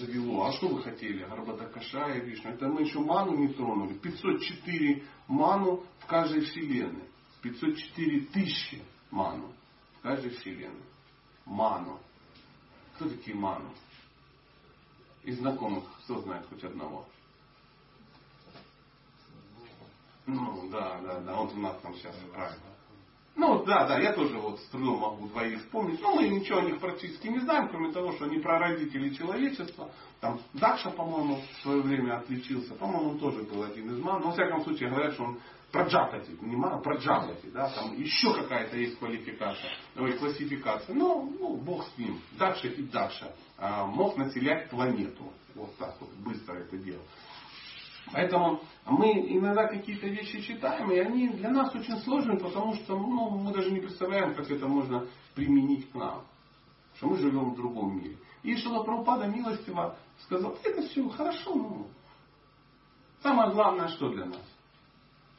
[0.00, 0.44] завело.
[0.46, 1.24] А что вы хотели?
[1.24, 2.50] Гарбата Кашая, Вишну.
[2.50, 3.94] Это мы еще ману не тронули.
[3.94, 7.04] 504 ману в каждой вселенной.
[7.42, 9.52] 504 тысячи ману
[9.98, 10.82] в каждой вселенной.
[11.44, 11.98] Ману.
[12.94, 13.70] Кто такие ману?
[15.24, 17.06] Из знакомых, кто знает хоть одного?
[20.26, 22.70] Ну, да, да, да, он у нас там сейчас правильно.
[23.36, 26.00] Ну да, да, я тоже вот с трудом могу двоих вспомнить.
[26.02, 29.90] Но мы ничего о них практически не знаем, кроме того, что они прародители человечества.
[30.20, 32.74] Там Дакша, по-моему, в свое время отличился.
[32.74, 34.20] По-моему, он тоже был один из ман.
[34.20, 35.40] Но, во всяком случае, говорят, что он
[35.70, 40.94] проджапати, не ман, проджапати, да, там еще какая-то есть квалификация, ой, классификация.
[40.94, 42.20] Ну, ну, бог с ним.
[42.32, 45.32] Дакша и Дакша а, мог населять планету.
[45.54, 47.02] Вот так вот быстро это делал.
[48.12, 53.30] Поэтому мы иногда какие-то вещи читаем, и они для нас очень сложные, потому что ну,
[53.30, 56.24] мы даже не представляем, как это можно применить к нам.
[56.96, 58.16] Что мы живем в другом мире.
[58.42, 61.86] И что Прабхупада милостиво сказал, это все хорошо, ну.
[63.22, 64.42] Самое главное, что для нас?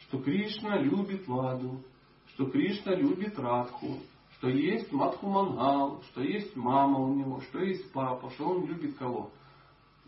[0.01, 1.83] Что Кришна любит Ладу,
[2.27, 3.97] что Кришна любит Радху,
[4.37, 8.97] что есть Мадху Мангал, что есть мама у него, что есть папа, что он любит
[8.97, 9.31] кого?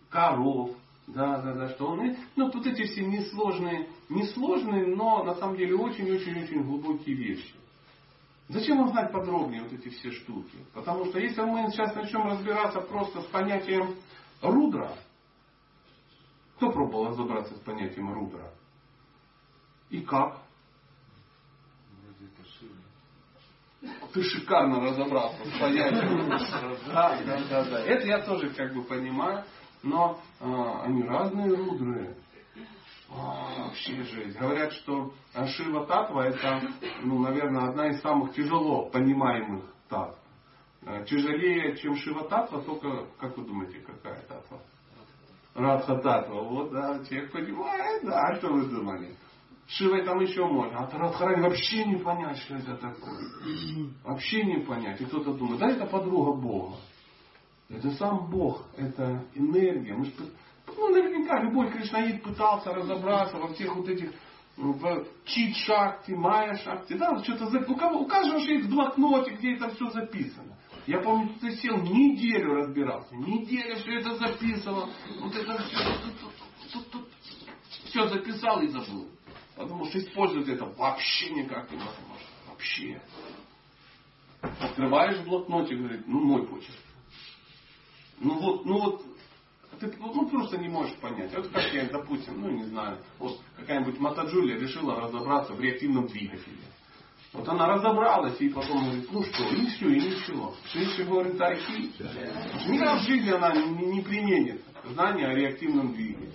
[0.09, 0.71] Коров,
[1.07, 2.15] да, да, да, что он...
[2.35, 7.53] Ну, тут эти все несложные, несложные, но на самом деле очень-очень-очень глубокие вещи.
[8.49, 10.57] Зачем вам знать подробнее вот эти все штуки?
[10.73, 13.95] Потому что если мы сейчас начнем разбираться просто с понятием
[14.41, 14.95] рудра,
[16.55, 18.51] кто пробовал разобраться с понятием рудра?
[19.89, 20.41] И как?
[24.13, 26.29] Ты шикарно разобрался с понятием.
[26.87, 27.79] Да, да, да, да.
[27.81, 29.43] Это я тоже как бы понимаю.
[29.81, 32.17] Но а, они разные рудры.
[33.09, 34.37] А, вообще жесть.
[34.37, 35.13] Говорят, что
[35.47, 36.61] Шива Татва это,
[37.03, 40.17] ну, наверное, одна из самых тяжело понимаемых татв.
[40.85, 44.59] А, тяжелее, чем Шива Татва, только, как вы думаете, какая татва?
[45.55, 46.41] Радха Татва.
[46.41, 49.15] Вот, да, человек понимает, да, а что вы думали?
[49.67, 53.31] Шивой там еще можно, а Радхарани вообще не понять, что это такое.
[54.03, 54.99] Вообще не понять.
[54.99, 56.75] И кто-то думает, да это подруга Бога.
[57.69, 59.95] Это сам Бог, это энергия.
[59.95, 60.11] Мы же,
[60.67, 64.11] ну, наверняка любой кришнаид пытался разобраться во всех вот этих
[64.55, 69.55] в чит шахте, майя шахте, да, что-то у, кого, у каждого же есть блокноте, где
[69.55, 70.55] это все записано.
[70.85, 74.89] Я помню, ты сел, неделю разбирался, неделю все это записывал,
[75.21, 76.81] вот это все,
[77.85, 79.07] все записал и забыл.
[79.55, 82.27] Потому что использовать это вообще никак невозможно.
[82.49, 83.01] Вообще.
[84.41, 86.75] Открываешь в блокноте, говорит, ну мой почерк.
[88.23, 89.05] Ну вот, ну вот,
[89.79, 91.35] ты ну, просто не можешь понять.
[91.35, 96.57] Вот как я, допустим, ну не знаю, вот какая-нибудь Матаджулия решила разобраться в реактивном двигателе.
[97.33, 100.53] Вот она разобралась и потом говорит, ну что, и все, и ничего.
[100.71, 101.91] Следующий говорит, архи.
[102.69, 106.31] Никогда в жизни она не, не применит знания о реактивном двигателе.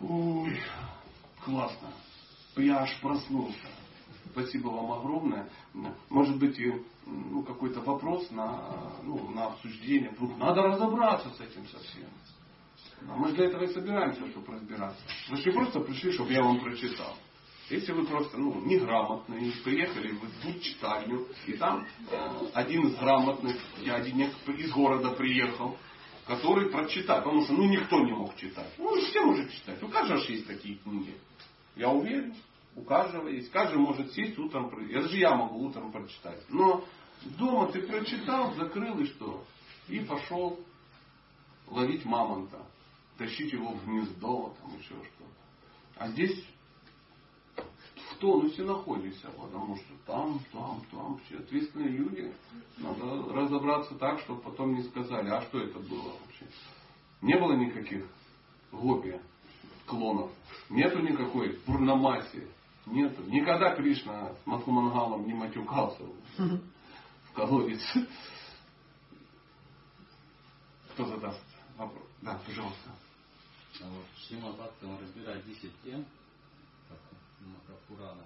[0.00, 0.60] Ой,
[1.44, 1.90] классно.
[2.56, 3.68] Я аж проснулся.
[4.32, 5.48] Спасибо вам огромное.
[6.08, 6.58] Может быть,
[7.10, 10.10] ну, какой-то вопрос на, ну, на обсуждение.
[10.10, 12.08] Вдруг надо разобраться с этим совсем.
[13.08, 15.00] А мы же для этого и собираемся, чтобы разбираться.
[15.28, 17.16] Вы же просто пришли, чтобы я вам прочитал.
[17.70, 23.94] Если вы просто ну, неграмотные, приехали в читальню, и там э, один из грамотных, я
[23.94, 25.76] один из города приехал,
[26.26, 28.72] который прочитает, потому что ну никто не мог читать.
[28.76, 29.80] Ну все может читать.
[29.84, 31.14] У каждого же есть такие книги.
[31.76, 32.34] Я уверен,
[32.74, 33.50] у каждого есть.
[33.50, 36.42] Каждый может сесть утром, это же я могу утром прочитать.
[36.48, 36.84] Но
[37.38, 39.44] дома ты прочитал, закрыл и что?
[39.88, 40.58] И пошел
[41.68, 42.64] ловить мамонта,
[43.18, 45.40] тащить его в гнездо, там еще что-то.
[45.96, 46.44] А здесь
[47.56, 52.32] в тонусе находишься, потому что там, там, там все ответственные люди.
[52.78, 56.46] Надо разобраться так, чтобы потом не сказали, а что это было вообще.
[57.22, 58.06] Не было никаких
[58.72, 59.20] гопи,
[59.86, 60.30] клонов.
[60.68, 62.46] Нету никакой пурнамаси.
[62.86, 63.22] Нету.
[63.24, 66.02] Никогда Кришна с Махумангалом не матюкался
[67.34, 67.80] колодец.
[70.92, 71.42] Кто задаст
[71.76, 72.04] вопрос?
[72.22, 72.90] Да, пожалуйста.
[73.82, 76.04] А вот Шрима Бхактам разбирает 10 тем,
[77.40, 78.24] Махапурана.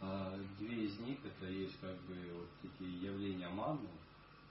[0.00, 3.88] А две из них это есть как бы вот такие явления манны,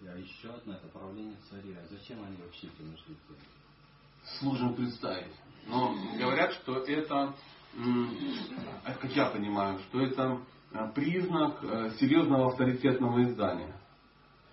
[0.02, 1.82] а еще одно это правление царя.
[1.84, 3.16] А зачем они вообще нужны?
[4.40, 5.36] Сложно представить.
[5.68, 7.36] Но говорят, что это,
[8.86, 13.81] как я понимаю, что это э, признак э, серьезного авторитетного издания.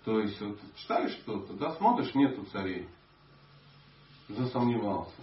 [0.08, 2.88] То есть, вот, читаешь что-то, да, смотришь, нету царей.
[4.26, 5.20] Засомневался.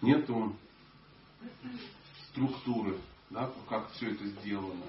[0.00, 0.54] Нету
[2.30, 2.96] структуры,
[3.28, 4.86] да, как все это сделано.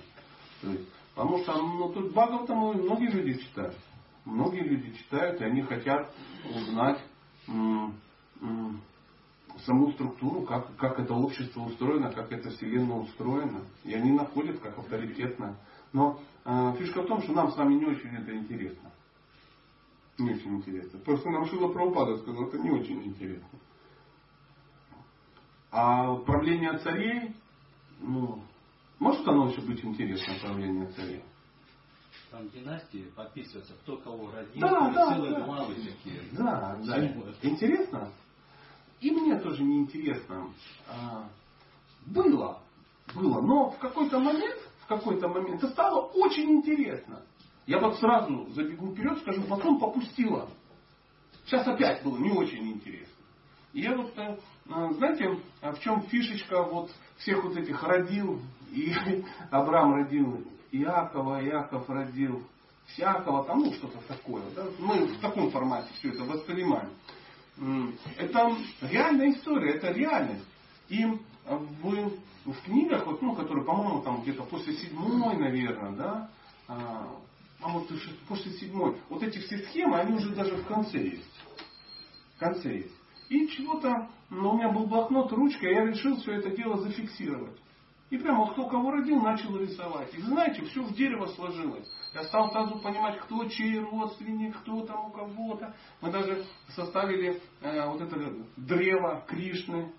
[0.62, 3.76] То есть, потому что ну, тут Багов там многие люди читают.
[4.24, 6.10] Многие люди читают, и они хотят
[6.46, 7.04] узнать
[9.66, 13.66] саму структуру, как, как это общество устроено, как эта вселенная устроена.
[13.84, 15.58] И они находят как авторитетно.
[15.92, 16.22] Но
[16.78, 18.92] фишка в том, что нам с вами не очень это интересно.
[20.18, 21.00] Не очень интересно.
[21.00, 23.48] Просто нам Шила Прабхупада сказал, это не очень интересно.
[25.72, 27.36] А правление царей,
[28.00, 28.44] ну,
[29.00, 31.24] может оно еще быть интересно, правление царей?
[32.30, 35.42] Там династии подписываются, кто кого родил, да, да, целые да.
[35.42, 36.22] главы такие.
[36.32, 37.08] Да, да.
[37.42, 38.12] Интересно?
[39.02, 40.54] И мне тоже не интересно.
[40.88, 41.28] А,
[42.06, 42.62] было,
[43.16, 44.60] было, но в какой-то момент,
[44.98, 47.22] какой-то момент это стало очень интересно.
[47.66, 50.50] Я вот сразу забегу вперед, скажу, потом попустила.
[51.46, 53.08] Сейчас опять было не очень интересно.
[53.74, 58.94] И я вот, э, знаете, в чем фишечка вот всех вот этих родил, и
[59.52, 62.44] Абрам родил Иакова, Иаков родил
[62.88, 64.44] всякого, там, ну, что-то такое.
[64.56, 64.66] Да?
[64.80, 66.90] Мы в таком формате все это воспринимаем.
[68.18, 70.46] Это реальная история, это реальность.
[70.90, 71.06] И
[71.46, 72.12] в,
[72.46, 76.30] в книгах, вот, ну, которые, по-моему, там где-то после седьмой, наверное, да,
[76.68, 77.08] а,
[77.62, 77.88] а вот
[78.28, 81.46] после седьмой, вот эти все схемы, они уже даже в конце есть.
[82.36, 82.96] В конце есть.
[83.30, 87.58] И чего-то, ну, у меня был блокнот, ручка, я решил все это дело зафиксировать.
[88.10, 90.14] И прямо кто кого родил, начал рисовать.
[90.14, 91.88] И знаете, все в дерево сложилось.
[92.14, 95.74] Я стал сразу понимать, кто чей родственник, кто там у кого-то.
[96.02, 96.46] Мы даже
[96.76, 99.94] составили э, вот это древо Кришны.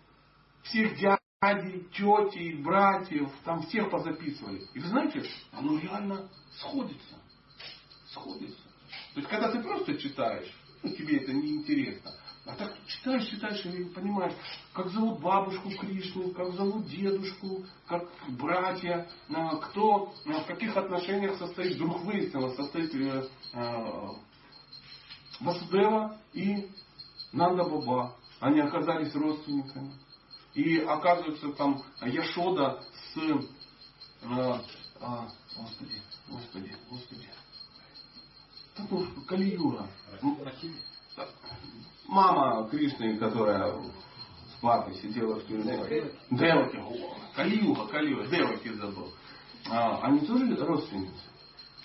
[0.63, 0.95] Всех
[1.43, 4.67] дядей, тетей, братьев, там всех позаписывали.
[4.75, 6.29] И вы знаете, оно реально
[6.59, 7.17] сходится.
[8.13, 8.63] Сходится.
[9.15, 12.13] То есть, когда ты просто читаешь, ну, тебе это не интересно.
[12.45, 14.35] А так читаешь, читаешь и понимаешь,
[14.73, 21.39] как зовут бабушку Кришну, как зовут дедушку, как братья, а, кто а, в каких отношениях
[21.39, 24.09] состоит, вдруг выяснилось, состоит э, э,
[25.39, 26.69] Васудева и
[27.33, 28.17] Нанда Баба.
[28.41, 29.93] Они оказались родственниками.
[30.55, 32.83] И оказывается там Яшода
[33.15, 33.19] с...
[34.23, 34.59] Э,
[35.01, 37.29] а, господи, господи, господи.
[38.91, 39.87] Ну, Калиюра.
[42.07, 46.13] Мама Кришны, которая с папой сидела в тюрьме.
[46.31, 46.83] Деваки.
[47.35, 48.27] Калиюга, Калиюга.
[48.29, 49.13] Деваки забыл.
[49.71, 51.23] А, они тоже родственницы.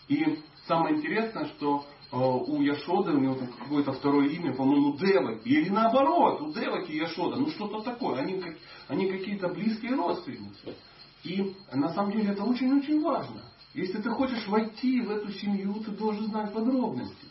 [0.07, 5.47] И самое интересное, что э, у Яшоды, у него какое-то второе имя, по-моему, Деваки.
[5.47, 7.35] Или наоборот, у Деваки Яшода.
[7.35, 8.19] Ну что-то такое.
[8.19, 8.41] Они,
[8.87, 10.75] они какие-то близкие родственницы.
[11.23, 13.41] И на самом деле это очень-очень важно.
[13.73, 17.27] Если ты хочешь войти в эту семью, ты должен знать подробности.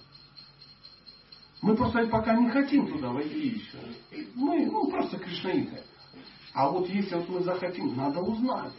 [1.63, 3.79] Мы просто пока не хотим туда войти еще.
[4.35, 5.83] Мы ну, просто кришнаиты.
[6.57, 8.73] А вот если вот мы захотим, надо узнать.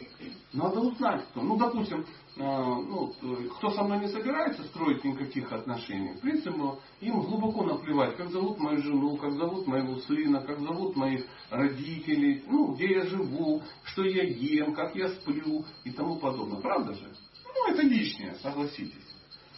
[0.51, 1.43] Надо узнать, кто.
[1.43, 3.13] Ну, допустим, э, ну,
[3.55, 6.55] кто со мной не собирается строить никаких отношений, в принципе,
[7.01, 12.43] им глубоко наплевать, как зовут мою жену, как зовут моего сына, как зовут моих родителей,
[12.47, 16.59] ну, где я живу, что я ем, как я сплю и тому подобное.
[16.59, 17.07] Правда же?
[17.45, 19.06] Ну, это лишнее, согласитесь.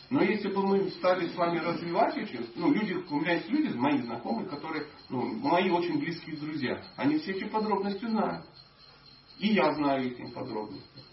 [0.10, 3.76] Но если бы мы стали с вами развивать очень, ну, люди, у меня есть люди,
[3.76, 8.46] мои знакомые, которые, ну, мои очень близкие друзья, они все эти подробности знают.
[9.38, 11.04] И я знаю эти подробности.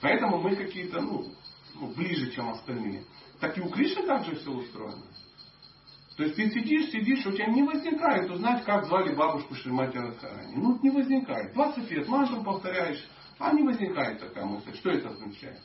[0.00, 1.32] Поэтому мы какие-то, ну,
[1.74, 3.04] ну, ближе, чем остальные.
[3.40, 5.04] Так и у Кришны также все устроено.
[6.16, 10.56] То есть ты сидишь, сидишь, у тебя не возникает узнать, как звали бабушку Шримати Радхарани.
[10.56, 11.52] Ну, не возникает.
[11.54, 13.04] 20 лет мантру повторяешь,
[13.38, 14.74] а не возникает такая мысль.
[14.74, 15.60] Что это означает?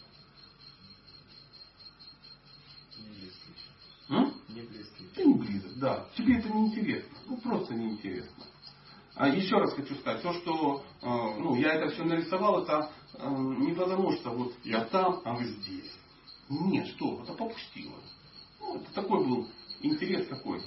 [4.49, 5.05] Не близкий.
[5.16, 6.05] Ты не близок, да.
[6.16, 7.18] Тебе это не интересно.
[7.28, 8.43] Ну, просто не интересно.
[9.16, 13.30] А еще раз хочу сказать, то, что э, ну, я это все нарисовал, это э,
[13.59, 15.91] не потому, что вот я там, а вы здесь.
[16.49, 17.99] Нет, что, это попустило.
[18.59, 19.47] Ну, это такой был
[19.82, 20.61] интерес такой,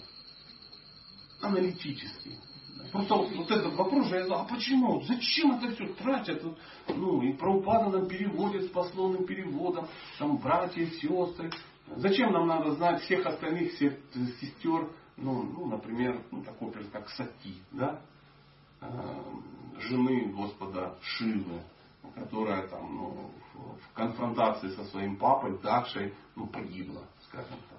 [1.40, 2.38] аналитический.
[2.92, 5.02] Просто вот, вот этот вопрос же я задал, а почему?
[5.02, 6.42] Зачем это все тратят?
[6.88, 9.88] Ну, и Праупада нам переводит с пословным переводом,
[10.18, 11.50] там братья, сестры.
[11.94, 17.54] Зачем нам надо знать всех остальных сестер, ну, ну например, ну, такой образ, как Сати,
[17.70, 18.00] да?
[18.80, 19.22] Э,
[19.78, 21.62] жены Господа Шивы,
[22.14, 27.78] которая там, ну, в конфронтации со своим папой Дакшей ну, погибла, скажем так.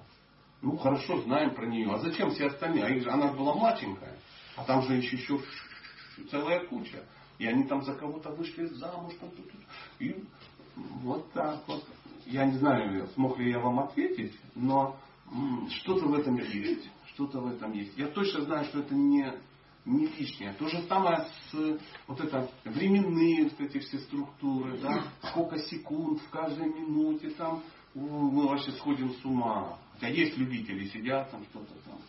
[0.62, 1.92] Ну, хорошо, знаем про нее.
[1.92, 2.86] А зачем все остальные?
[2.86, 4.18] А их же, она была младшенькая.
[4.56, 5.40] А там же еще, еще
[6.32, 7.04] целая куча.
[7.38, 9.14] И они там за кого-то вышли замуж.
[9.20, 9.46] Там, тут.
[10.00, 10.24] И
[10.76, 11.86] вот так вот
[12.28, 14.98] я не знаю, смог ли я вам ответить, но
[15.70, 16.90] что-то в этом есть.
[17.14, 17.98] Что-то в этом есть.
[17.98, 19.34] Я точно знаю, что это не,
[19.86, 20.54] не лишнее.
[20.54, 26.30] То же самое с вот это временные вот эти все структуры, да, сколько секунд в
[26.30, 27.64] каждой минуте там
[27.96, 29.80] мы вообще сходим с ума.
[29.94, 32.00] Хотя есть любители, сидят там что-то там,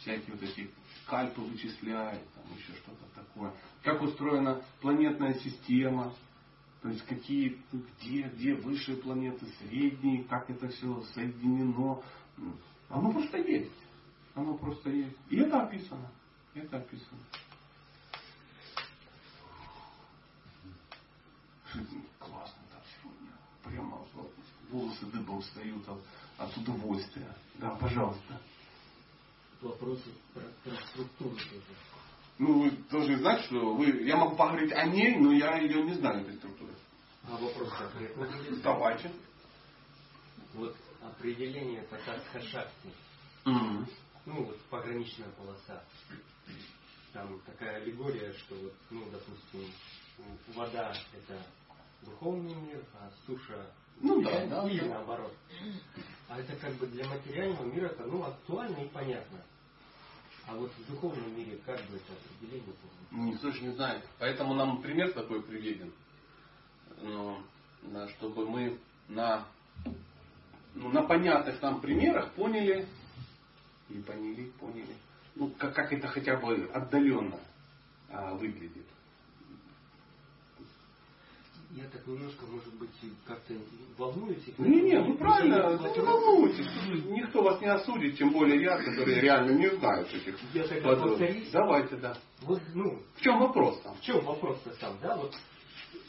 [0.00, 0.70] всякие вот эти
[1.06, 3.52] кальпы вычисляют, там еще что-то такое.
[3.82, 6.12] Как устроена планетная система,
[6.82, 12.02] то есть какие, где, где высшие планеты, средние, как это все соединено.
[12.88, 13.70] Оно просто есть.
[14.34, 15.16] Оно просто есть.
[15.30, 16.10] И это описано.
[16.54, 17.20] Это описано.
[22.18, 23.30] Классно там сегодня.
[23.62, 24.04] Прямо
[24.70, 26.00] волосы дыбом встают от,
[26.38, 27.32] от удовольствия.
[27.58, 28.40] Да, пожалуйста.
[29.60, 31.36] Вопросы про, про структуру.
[32.42, 35.94] Ну, вы должны знать, что вы, я могу поговорить о ней, но я ее не
[35.94, 36.72] знаю, этой структуры.
[37.28, 38.28] А вопрос конкретно?
[38.64, 39.12] Давайте.
[40.54, 42.88] Вот определение татарска шахти.
[43.44, 43.86] Mm-hmm.
[44.26, 45.84] Ну, вот пограничная полоса.
[47.12, 49.72] Там такая аллегория, что вот, ну, допустим,
[50.48, 51.40] вода это
[52.04, 53.70] духовный мир, а суша
[54.00, 54.94] ну, да, да, или да.
[54.94, 55.32] наоборот.
[56.28, 59.44] А это как бы для материального мира это ну актуально и понятно.
[60.48, 62.74] А вот в духовном мире как бы это определение?
[63.10, 64.02] Никто же не знает.
[64.18, 65.92] Поэтому нам пример такой приведен
[67.02, 67.38] ну,
[68.16, 68.78] чтобы мы
[69.08, 69.44] на,
[70.74, 72.86] ну, на понятных нам примерах поняли,
[73.90, 74.96] и поняли, поняли,
[75.34, 77.38] ну, как, как это хотя бы отдаленно
[78.10, 78.86] а, выглядит.
[81.74, 82.90] Я так немножко, может быть,
[83.26, 83.54] как-то
[83.96, 84.44] волнуюсь.
[84.58, 86.66] Не, не, ну правильно, не волнуйтесь.
[87.06, 91.50] Никто вас не осудит, тем более я, который реально не знаю этих Я тогда повторюсь.
[91.50, 92.18] Давайте, да.
[92.42, 93.94] Вот, ну, в чем вопрос там?
[93.96, 95.16] В чем вопрос-то сам, да?
[95.16, 95.34] Вот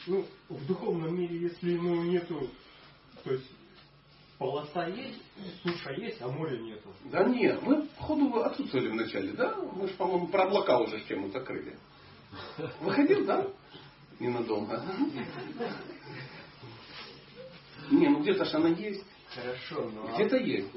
[0.07, 2.49] ну, в духовном мире, если ну, нету,
[3.23, 3.49] то есть
[4.37, 5.21] полоса есть,
[5.63, 6.89] суша есть, а моря нету.
[7.05, 9.55] Да нет, мы походу отсутствовали вначале, да?
[9.55, 11.77] Мы же, по-моему, про облака уже тему закрыли.
[12.81, 13.47] Выходил, да?
[14.23, 14.81] Ненадолго.
[17.91, 19.03] Не, ну где-то же она есть.
[19.35, 20.15] Хорошо, но...
[20.15, 20.69] Где-то есть.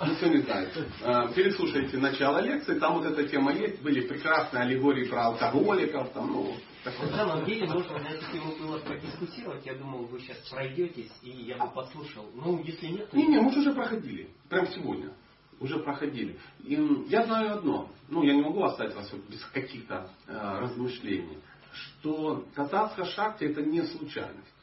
[0.00, 0.72] Никто не знает.
[1.04, 6.32] А, переслушайте начало лекции, там вот эта тема есть, были прекрасные аллегории про алкоголиков, там,
[6.32, 9.64] ну, на самом деле можно на эту тему было продискутировать.
[9.64, 12.28] Я думал, вы сейчас пройдетесь, и я бы послушал.
[12.34, 13.16] Ну, если нет, то...
[13.16, 14.28] Не-не, мы же уже проходили.
[14.48, 15.12] Прям сегодня.
[15.60, 16.38] Уже проходили.
[16.64, 16.74] И
[17.08, 17.90] я знаю одно.
[18.08, 21.38] Ну, я не могу оставить вас без каких-то э, размышлений.
[21.72, 24.54] Что татарская шахте это не случайность.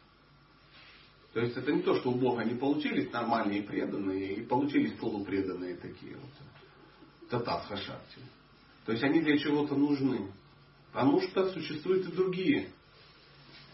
[1.34, 5.76] То есть это не то, что у Бога не получились нормальные преданные, и получились полупреданные
[5.76, 7.30] такие вот.
[7.30, 8.20] Татарская шахте.
[8.86, 10.32] То есть они для чего-то нужны.
[10.92, 12.70] Потому что существуют и другие,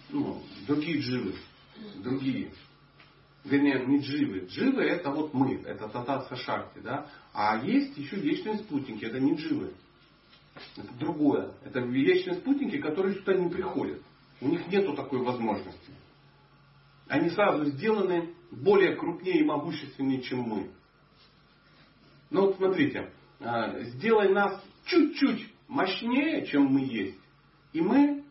[0.09, 1.33] ну, другие дживы,
[1.95, 2.51] другие.
[3.47, 4.45] Вернее, не дживы.
[4.49, 7.07] Дживы это вот мы, это тататха шакти, да.
[7.33, 9.71] А есть еще вечные спутники, это не дживы.
[10.75, 11.53] Это другое.
[11.63, 14.01] Это вечные спутники, которые сюда не приходят.
[14.41, 15.93] У них нету такой возможности.
[17.07, 20.69] Они сразу сделаны более крупнее и могущественнее, чем мы.
[22.29, 27.19] Ну вот смотрите, а, сделай нас чуть-чуть мощнее, чем мы есть,
[27.71, 28.25] и мы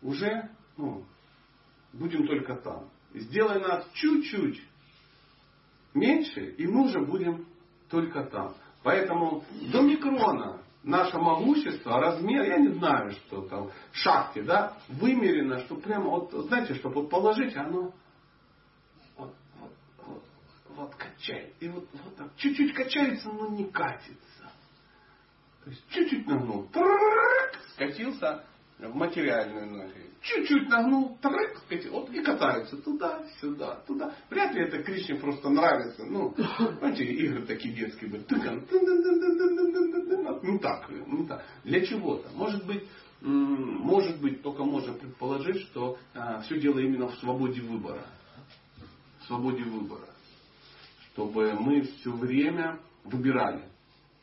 [0.00, 1.04] уже ну,
[1.92, 2.88] будем только там.
[3.14, 4.62] Сделай нас чуть-чуть
[5.94, 7.46] меньше, и мы уже будем
[7.88, 8.54] только там.
[8.82, 15.76] Поэтому до микрона наше могущество, размер, я не знаю, что там, шахте, да, вымерено, что
[15.76, 17.92] прямо, вот, знаете, чтобы вот положить, оно
[19.16, 19.72] вот, вот,
[20.06, 20.22] вот,
[20.70, 21.54] вот качает.
[21.60, 24.52] И вот, вот так, чуть-чуть качается, но не катится.
[25.64, 26.68] То есть чуть-чуть нагнул,
[27.74, 28.44] скатился
[28.78, 30.08] в материальную ноги.
[30.20, 34.14] Чуть-чуть нагнул, трек, вот и катаются туда, сюда, туда.
[34.30, 36.04] Вряд ли это Кришне просто нравится.
[36.04, 36.34] Ну,
[36.78, 38.24] знаете, игры такие детские были.
[40.42, 41.44] Ну так, ну так.
[41.64, 42.30] Для чего-то.
[42.34, 42.84] Может быть,
[43.20, 48.04] может быть, только можно предположить, что а, все дело именно в свободе выбора.
[49.20, 50.08] В свободе выбора.
[51.12, 53.64] Чтобы мы все время выбирали.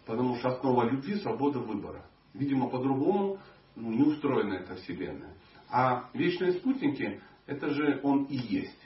[0.06, 2.06] Потому что основа любви– свобода выбора.
[2.34, 3.40] Видимо, по-другому
[3.76, 5.34] ну, не устроена эта Вселенная.
[5.70, 8.80] А вечные спутники– это же он и есть.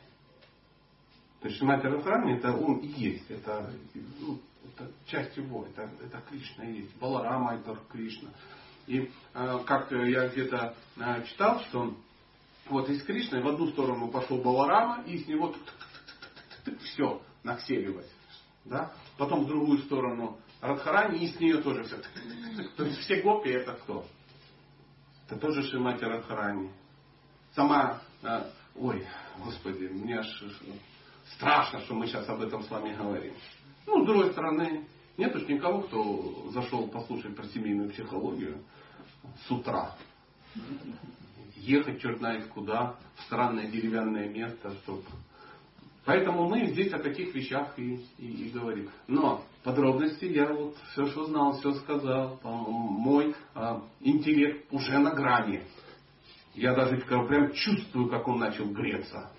[1.42, 3.30] То есть Шимати Радхарани– это он и есть.
[3.30, 3.72] Это,
[4.20, 6.96] ну, это часть его, это, это Кришна и есть.
[6.98, 8.30] Баларама– это Кришна.
[8.88, 11.96] И э, как я где-то э, читал, что
[12.70, 15.54] вот из Кришны в одну сторону пошел Баларама, и с него
[16.84, 18.10] все накселилось.
[18.66, 18.92] Да?
[19.18, 21.98] Потом в другую сторону Радхарани, и с нее тоже все.
[22.76, 24.06] То есть все гопи это кто?
[25.30, 26.72] Это тоже Шимати Радхарани.
[27.54, 29.06] Сама, а, ой,
[29.44, 30.44] господи, мне аж
[31.36, 33.36] страшно, что мы сейчас об этом с вами говорим.
[33.86, 38.64] Ну, с другой стороны, нет уж никого, кто зашел послушать про семейную психологию
[39.48, 39.96] с утра.
[41.58, 45.04] Ехать черт знает куда, в странное деревянное место, чтобы
[46.06, 48.90] Поэтому мы здесь о таких вещах и, и, и говорим.
[49.06, 52.39] Но подробности я вот все, что знал, все сказал.
[52.43, 55.64] Мой а, интеллект уже на грани.
[56.53, 59.32] Я даже прям чувствую, как он начал греться.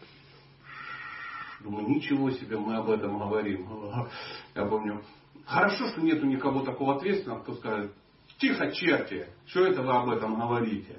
[1.60, 3.68] Думаю, ничего себе, мы об этом говорим.
[4.54, 5.02] Я помню,
[5.44, 7.92] хорошо, что нету никого такого ответственного, кто скажет,
[8.38, 10.98] тихо, черти, что это вы об этом говорите?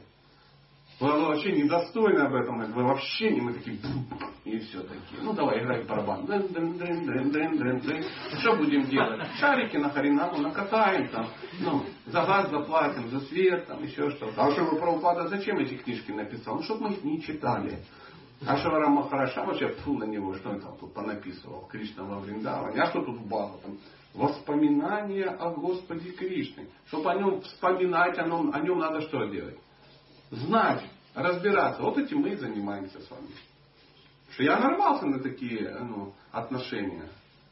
[1.01, 3.79] Вы вообще недостойны об этом, вы вообще не мы такие,
[4.45, 5.19] и все такие.
[5.23, 6.27] Ну давай, играй в барабан.
[8.39, 9.19] Что будем делать?
[9.39, 11.27] Шарики на Харинаму накатаем там,
[11.59, 14.43] ну, за газ заплатим, за свет, там еще что-то.
[14.43, 16.57] А что вы Прабхупада зачем эти книжки написал?
[16.57, 17.79] Ну, чтобы мы их не читали.
[18.45, 22.79] А Шавара Махараша вообще фу на него, что он там тут понаписывал, Кришна во Вриндаване.
[22.79, 23.59] А что тут Бхагу?
[23.63, 23.77] Там,
[24.13, 26.67] воспоминания о Господе Кришне.
[26.89, 29.57] Чтобы о нем вспоминать, о нем, о нем надо что делать?
[30.31, 30.83] знать,
[31.13, 31.81] разбираться.
[31.81, 33.29] Вот этим мы и занимаемся с вами.
[34.31, 37.09] Что я нарвался на такие ну, отношения.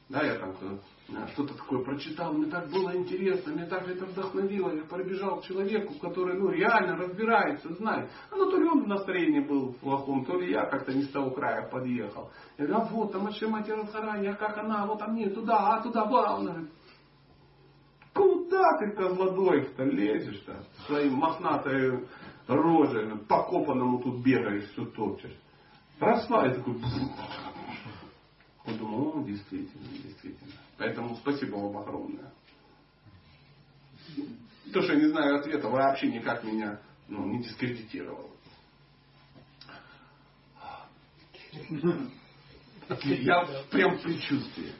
[0.07, 4.73] Да, я там э, что-то такое прочитал, мне так было интересно, мне так это вдохновило.
[4.73, 8.09] Я пробежал к человеку, который ну, реально разбирается, знает.
[8.31, 11.09] А ну то ли он в настроении был плохом, то ли я как-то не с
[11.09, 12.31] того края подъехал.
[12.57, 15.83] Я говорю, а вот там Ашемати Радхарани, а как она, вот там нет, туда, а
[15.83, 16.37] туда, ба.
[16.37, 16.69] Он
[18.19, 20.63] куда ты, козлодой-то лезешь-то?
[20.87, 22.07] Своим мохнатой
[22.55, 25.37] рожей, по копанному тут бегаешь, все топчешь.
[25.99, 26.75] Росла и такой...
[28.65, 30.51] Я думаю, о, действительно, действительно.
[30.77, 32.31] Поэтому спасибо вам огромное.
[34.73, 38.29] То, что я не знаю ответа, вообще никак меня ну, не дискредитировало.
[43.03, 44.73] Я прям в предчувствии.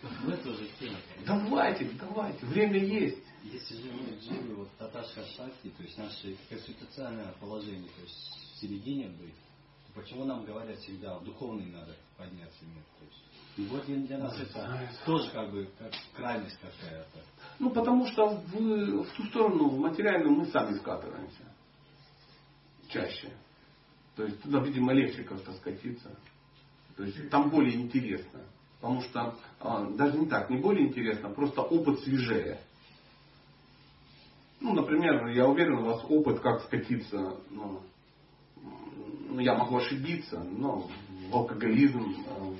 [1.25, 3.23] Давайте, давайте, время есть.
[3.43, 8.59] Если же мы дживы, вот таташка шахти, то есть наше конституционное положение, то есть в
[8.59, 9.35] середине быть,
[9.95, 12.83] почему нам говорят всегда, в духовный надо подняться мир?
[12.99, 13.23] То есть
[13.57, 17.19] И вот для нас это тоже как бы как крайность какая-то.
[17.59, 21.53] Ну, потому что в, в ту сторону, в материальную мы сами скатываемся.
[22.89, 23.31] Чаще.
[24.15, 26.13] То есть туда, видимо, легче как-то скатиться.
[26.97, 28.41] То есть там более интересно.
[28.81, 32.61] Потому что а, даже не так, не более интересно, просто опыт свежее.
[34.61, 37.81] Ну, например, я уверен, у вас опыт, как скатиться, ну,
[39.29, 40.87] ну я могу ошибиться, но
[41.29, 42.15] в алкоголизм,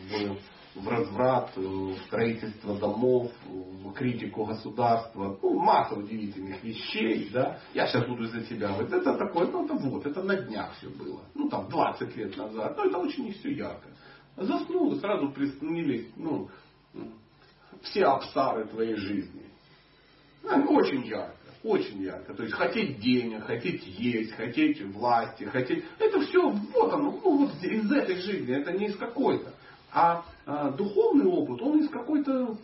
[0.10, 0.38] в
[0.76, 7.60] в разврат, в строительство домов, в критику государства, ну, масса удивительных вещей, да.
[7.74, 10.90] Я сейчас буду из-за тебя говорить, это такое, ну, это вот, это на днях все
[10.90, 11.22] было.
[11.36, 12.78] Ну, там, 20 лет назад.
[12.78, 13.88] Ну, это очень не все ярко.
[14.38, 16.50] Заснул сразу приснились, ну,
[17.84, 19.46] все абсары твоей жизни.
[20.44, 21.36] Ну, очень ярко.
[21.64, 22.34] Очень ярко.
[22.34, 25.84] То есть хотеть денег, хотеть есть, хотеть власти, хотеть...
[26.00, 29.54] Это все вот оно, ну вот из этой жизни, это не из какой-то.
[29.92, 32.58] А, а духовный опыт, он из какой-то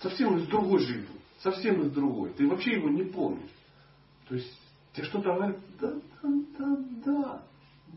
[0.00, 1.08] совсем из другой жизни.
[1.40, 2.30] Совсем из другой.
[2.30, 3.50] Ты вообще его не помнишь.
[4.28, 4.52] То есть
[4.92, 5.92] тебе что-то говорят, да,
[6.22, 6.28] да,
[6.58, 7.42] да, да,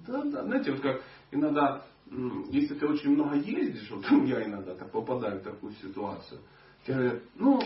[0.07, 0.43] да, да.
[0.43, 1.01] Знаете, вот как
[1.31, 1.85] иногда,
[2.49, 6.39] если ты очень много ездишь, вот я иногда так попадаю в такую ситуацию,
[6.85, 7.61] тебе говорят, ну,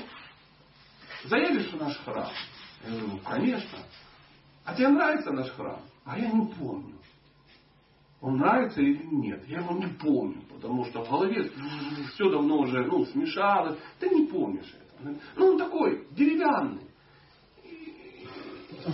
[1.27, 2.29] заедешь в наш храм?
[2.83, 3.79] Я говорю, ну, конечно.
[4.63, 5.79] А тебе нравится наш храм?
[6.05, 6.95] А я не помню
[8.25, 9.47] он нравится или нет.
[9.47, 11.51] Я его не помню, потому что в голове
[12.13, 13.77] все давно уже ну, смешалось.
[13.99, 15.15] Ты не помнишь это.
[15.35, 16.81] Ну, он такой, деревянный.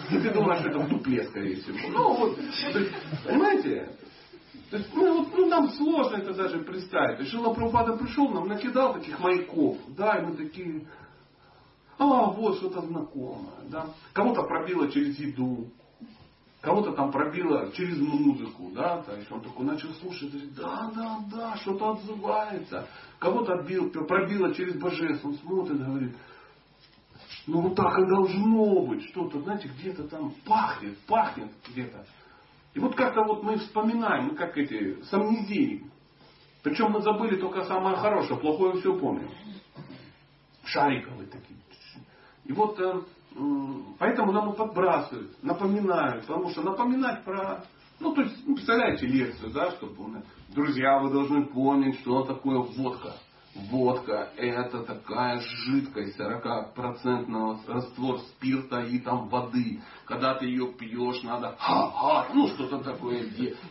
[0.09, 1.77] И ты думаешь, это в дупле, скорее всего.
[1.91, 2.39] Ну, вот,
[3.25, 3.95] понимаете?
[4.69, 7.27] То есть, ну, вот, ну, нам сложно это даже представить.
[7.29, 9.77] Шила Прабхупада пришел, нам накидал таких маяков.
[9.95, 10.88] Да, и мы такие,
[11.98, 13.70] а, вот что-то знакомое.
[13.70, 13.88] Да?
[14.14, 15.68] Кого-то пробило через еду,
[16.62, 21.20] Кого-то там пробило через музыку, да, то есть он такой начал слушать, говорит, да, да,
[21.32, 22.88] да, что-то отзывается.
[23.18, 23.58] Кого-то
[24.08, 26.16] пробило через божество, он смотрит, говорит,
[27.48, 32.06] ну вот так и должно быть, что-то, знаете, где-то там пахнет, пахнет где-то.
[32.76, 35.84] И вот как-то вот мы вспоминаем, мы как эти, с амнезией.
[36.62, 39.32] Причем мы забыли только самое хорошее, плохое все помним.
[40.64, 41.60] Шариковые такие.
[42.46, 43.02] И вот э,
[43.98, 47.64] Поэтому нам и подбрасывают, напоминают, потому что напоминать про...
[48.00, 50.24] Ну, то есть, ну, представляете лекцию, да, чтобы...
[50.50, 53.14] Друзья, вы должны помнить, что такое водка.
[53.70, 59.82] Водка– это такая жидкость, 40% раствор спирта и там воды.
[60.06, 63.24] Когда ты ее пьешь, надо ха-ха, ну что-то такое.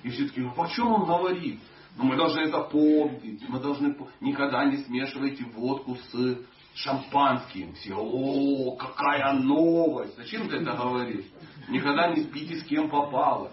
[0.02, 1.60] И все таки ну почем он говорит?
[1.96, 3.42] Но ну, мы должны это помнить.
[3.48, 6.38] Мы должны никогда не смешивайте водку с
[6.74, 7.74] шампанским.
[7.74, 10.16] Все, о, какая новость.
[10.16, 11.26] Зачем ты это говоришь?
[11.68, 13.50] Никогда не спите с кем попало.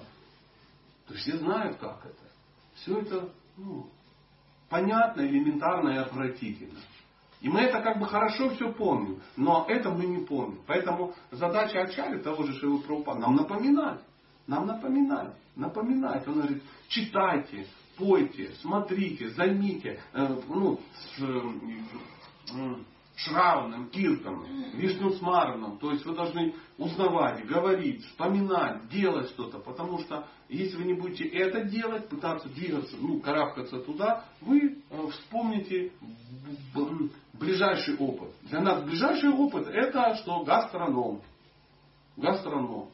[1.07, 2.31] То все знают, как это.
[2.75, 3.87] Все это ну,
[4.69, 6.79] понятно, элементарно и отвратительно.
[7.41, 10.59] И мы это как бы хорошо все помним, но это мы не помним.
[10.65, 13.99] Поэтому задача Ачари, того же Шивы Прабхупада, нам напоминать.
[14.47, 16.27] Нам напоминать, напоминать.
[16.27, 20.79] Он говорит, читайте, пойте, смотрите, займите, э, ну,
[21.15, 22.75] с, э,
[23.17, 24.45] Шраваном, Киртом,
[24.75, 25.79] Вишну Смараном.
[25.79, 29.57] То есть вы должны узнавать, говорить, вспоминать, делать что-то.
[29.57, 35.07] Потому что если вы не будете это делать, пытаться двигаться, ну, карабкаться туда, вы э,
[35.09, 35.91] вспомните
[37.33, 38.29] ближайший опыт.
[38.43, 41.21] Для нас ближайший опыт это что гастроном.
[42.17, 42.89] Гастроном.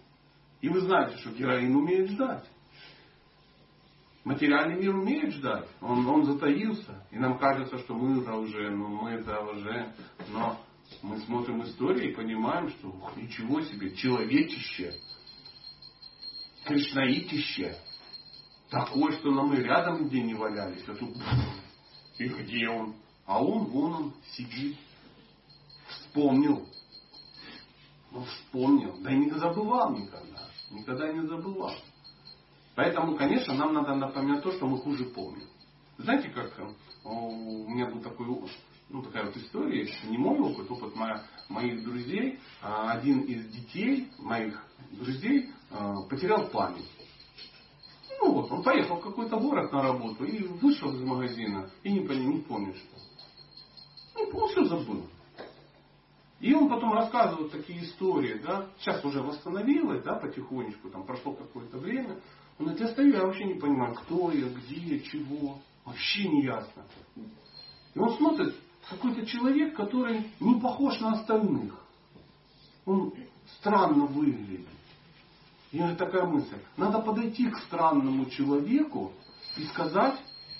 [0.61, 2.45] И вы знаете, что героин умеет ждать.
[4.23, 5.67] Материальный мир умеет ждать.
[5.81, 7.05] Он, он затаился.
[7.11, 9.93] И нам кажется, что мы это уже, ну мы это уже.
[10.29, 10.59] Но
[11.01, 14.93] мы смотрим историю и понимаем, что ух, ничего себе, человечище,
[16.63, 17.75] кришнаитище,
[18.69, 20.83] такое, что нам и рядом где не валялись.
[20.87, 21.17] А тут,
[22.17, 22.95] и где он?
[23.25, 24.77] А он, вон он, сидит.
[25.89, 26.67] Вспомнил.
[28.11, 28.97] Ну, вспомнил.
[29.01, 30.47] Да и не забывал никогда.
[30.71, 31.75] Никогда не забывал.
[32.75, 35.47] Поэтому, конечно, нам надо напоминать то, что мы хуже помним.
[35.97, 36.67] Знаете, как э,
[37.03, 38.27] у меня был такой
[38.89, 42.39] ну, такая вот история, не мой опыт, опыт моя, моих друзей.
[42.61, 46.89] А, один из детей моих друзей э, потерял память.
[48.19, 51.99] Ну вот, он поехал в какой-то город на работу и вышел из магазина и не,
[51.99, 52.97] не помнит что.
[54.15, 55.07] Ну, он все забыл.
[56.39, 61.77] И он потом рассказывает такие истории, да, сейчас уже восстановилось, да, потихонечку, там прошло какое-то
[61.77, 62.19] время,
[62.59, 65.59] он говорит, я стою, я вообще не понимаю, кто я, где, чего.
[65.85, 66.85] Вообще не ясно.
[67.93, 68.55] И он смотрит,
[68.89, 71.73] какой-то человек, который не похож на остальных.
[72.85, 73.13] Он
[73.59, 74.67] странно выглядит.
[75.71, 76.57] И у меня такая мысль.
[76.77, 79.13] Надо подойти к странному человеку
[79.57, 80.19] и сказать,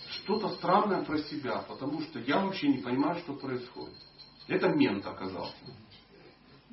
[0.10, 3.96] что-то странное про себя, потому что я вообще не понимаю, что происходит.
[4.48, 5.54] Это мент оказался.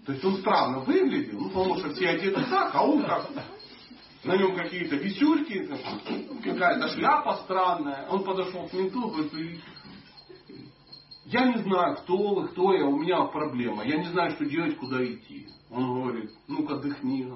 [0.06, 3.30] То есть он странно выглядел, ну, потому что все одеты так, а он как
[4.24, 5.68] на нем какие-то висюльки,
[6.44, 8.06] какая-то шляпа странная.
[8.10, 9.60] Он подошел к менту говорит,
[11.26, 13.84] я не знаю, кто вы, кто я, у меня проблема.
[13.84, 15.46] Я не знаю, что делать, куда идти.
[15.70, 17.32] Он говорит, ну-ка дыхни.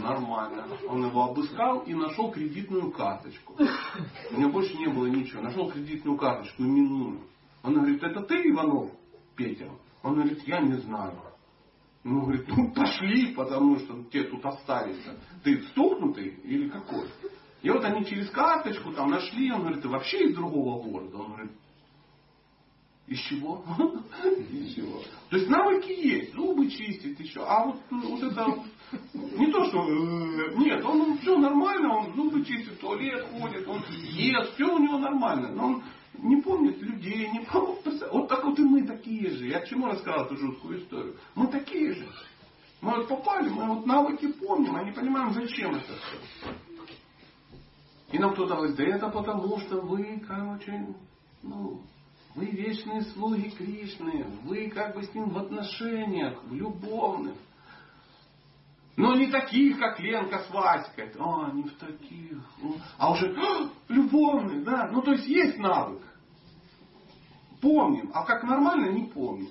[0.00, 0.66] Нормально.
[0.88, 3.54] Он его обыскал и нашел кредитную карточку.
[4.30, 5.42] У него больше не было ничего.
[5.42, 7.20] Нашел кредитную карточку именную.
[7.62, 8.90] Он говорит, это ты, Иванов,
[9.36, 9.68] Петя?
[10.02, 11.14] Он говорит, я не знаю.
[12.04, 15.18] Ну, говорит, ну пошли, потому что тебе тут останется.
[15.42, 17.08] Ты стукнутый или какой?
[17.62, 21.16] И вот они через карточку там нашли, он говорит, ты вообще из другого города?
[21.16, 21.52] Он говорит,
[23.06, 23.64] из чего?
[24.50, 25.02] Из чего?
[25.28, 27.42] То есть навыки есть, зубы чистить еще.
[27.42, 28.46] А вот, вот это
[29.12, 34.54] не то, что э, нет, он все нормально, он зубы чистит, туалет ходит, он ест,
[34.54, 35.52] все у него нормально.
[35.52, 35.82] Но он
[36.18, 37.84] не помнит людей, не помнит.
[38.12, 39.46] Вот так вот и мы такие же.
[39.46, 41.16] Я к чему рассказал эту жуткую историю?
[41.34, 42.06] Мы такие же.
[42.80, 46.50] Мы вот попали, мы вот навыки помним, а не понимаем, зачем это все.
[48.12, 50.94] И нам кто-то говорит, да это потому, что вы, короче,
[51.42, 51.80] ну,
[52.34, 57.34] вы вечные слуги Кришны, вы как бы с ним в отношениях, в любовных.
[58.96, 61.12] Но не таких, как Ленка с Васькой.
[61.18, 62.38] А, не в таких.
[62.96, 64.88] А уже а, любовных, да.
[64.92, 66.02] Ну, то есть есть навык.
[67.60, 68.10] Помним.
[68.14, 69.50] А как нормально, не помним.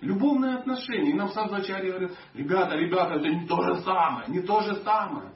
[0.00, 1.10] Любовные отношения.
[1.10, 5.32] И нам Садвачари говорят, ребята, ребята, это не то же самое, не то же самое.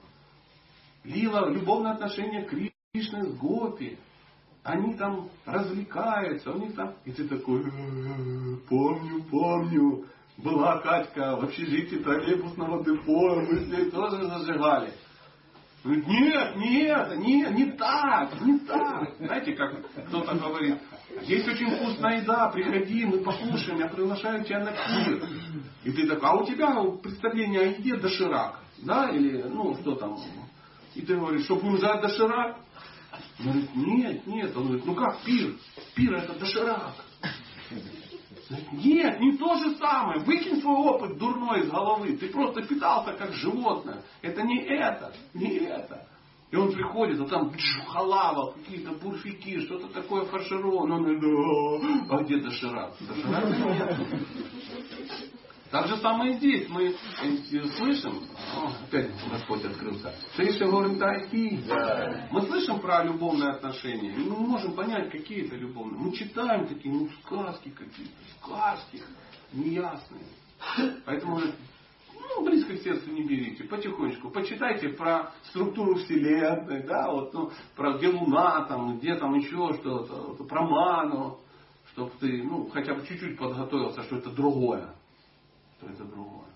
[1.04, 3.98] Лила, любовные отношения Кришны с Гопи
[4.68, 6.94] они там развлекаются, у них там...
[7.04, 10.04] И ты такой, «Э, помню, помню,
[10.38, 14.92] была Катька в общежитии троллейбусного депо, мы с ней тоже зажигали.
[15.84, 19.16] Говорит, нет, нет, нет, не так, не так.
[19.18, 20.78] Знаете, как кто-то говорит,
[21.22, 25.28] есть очень вкусная еда, приходи, мы покушаем, я приглашаю тебя на пир.
[25.84, 30.18] И ты такой, а у тебя представление о еде доширак, да, или, ну, что там.
[30.94, 32.58] И ты говоришь, что будем жрать доширак?
[33.40, 34.56] Он говорит, нет, нет.
[34.56, 35.54] Он говорит, ну как пир?
[35.94, 36.94] Пир это доширак.
[38.72, 40.20] Нет, не то же самое.
[40.20, 42.16] Выкинь свой опыт дурной из головы.
[42.16, 44.02] Ты просто питался как животное.
[44.22, 46.06] Это не это, не это.
[46.50, 47.52] И он приходит, а там
[47.88, 51.20] халава, какие-то бурфики, что-то такое фаршированное.
[52.08, 52.94] А где доширак?
[53.00, 53.98] Доширак нет.
[55.70, 56.68] Так же самое и здесь.
[56.70, 56.94] Мы
[57.76, 58.22] слышим,
[58.56, 61.60] о, опять Господь открылся, Шриша говорит, дайти.
[62.30, 66.00] Мы слышим про любовные отношения, и мы можем понять, какие это любовные.
[66.00, 69.02] Мы читаем такие, ну, сказки какие-то, сказки,
[69.52, 70.24] неясные.
[71.04, 71.38] Поэтому
[72.14, 74.30] ну, близко к сердцу не берите, потихонечку.
[74.30, 80.44] Почитайте про структуру Вселенной, да, вот, ну, про где Луна, там, где там еще что-то,
[80.44, 81.40] про ману,
[81.92, 84.94] чтобы ты, ну, хотя бы чуть-чуть подготовился, что это другое
[85.80, 86.48] то это другое.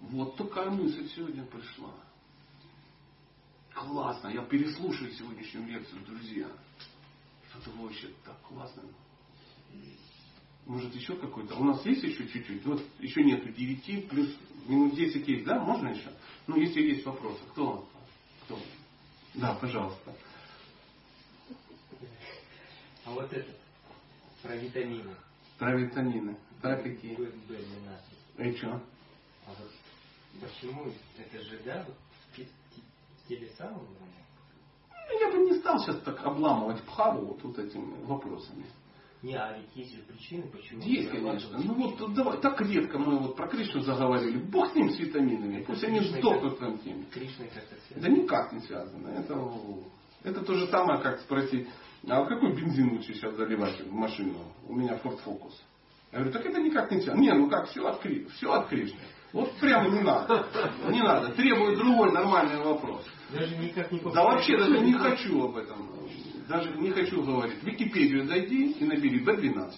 [0.00, 1.92] Вот такая мысль сегодня пришла.
[3.74, 4.28] Классно.
[4.28, 6.48] Я переслушаю сегодняшнюю лекцию, друзья.
[7.50, 8.82] Что-то вообще так классно.
[10.66, 11.56] Может еще какой-то?
[11.56, 12.64] У нас есть еще чуть-чуть?
[12.64, 15.58] Вот еще нету 9, плюс минут 10 есть, да?
[15.58, 16.12] Можно еще?
[16.46, 17.40] Ну, если есть вопросы.
[17.52, 17.88] Кто?
[18.44, 18.58] Кто?
[19.34, 20.14] Да, пожалуйста.
[23.04, 23.50] А вот это,
[24.42, 25.14] про витамины.
[25.58, 26.36] Про витамины.
[26.62, 27.16] Да, какие?
[27.16, 28.09] B12.
[28.40, 28.68] И что?
[28.68, 29.70] А вот
[30.40, 30.86] почему
[31.18, 31.96] это же, да, вот
[32.36, 33.86] в теле самого?
[35.10, 38.64] Ну, я бы не стал сейчас так обламывать Пхаву вот, вот этими вопросами.
[39.22, 40.80] Не, а ведь есть же причины, почему...
[40.80, 41.58] Есть, конечно.
[41.58, 44.38] Ну вот давай, так редко мы вот про Кришну заговорили.
[44.38, 45.58] Бог с ним с витаминами.
[45.58, 47.04] Это Пусть они сдохнут в этом теме.
[47.10, 48.00] Кришна как-то связано?
[48.00, 49.08] Да никак не связано.
[49.08, 49.46] Это,
[50.22, 51.68] это то же самое, как спросить,
[52.08, 54.38] а какой бензин лучше сейчас заливать в машину?
[54.66, 55.52] У меня Ford Focus.
[56.12, 57.20] Я говорю, так это никак не связано.
[57.20, 58.26] Не, ну как, все от, Кри...
[58.34, 58.98] все от Кришны.
[59.32, 60.46] Вот прямо не надо.
[60.88, 61.32] Не надо.
[61.34, 63.04] Требует другой нормальный вопрос.
[63.30, 65.88] Даже никак не Да вообще даже не хочу об этом.
[66.48, 67.62] Даже не хочу говорить.
[67.62, 69.72] В Википедию зайди и набери B12.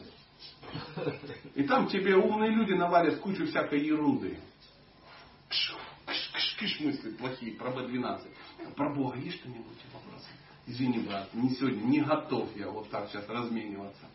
[1.55, 4.39] И там тебе умные люди навалят кучу всякой ерунды.
[5.51, 5.75] Кш,
[6.07, 8.23] кш, кш, кш мысли плохие про B12.
[8.75, 10.29] Про Бога есть что-нибудь вопросы?
[10.67, 14.07] Извини, брат, не сегодня, не готов я вот так сейчас размениваться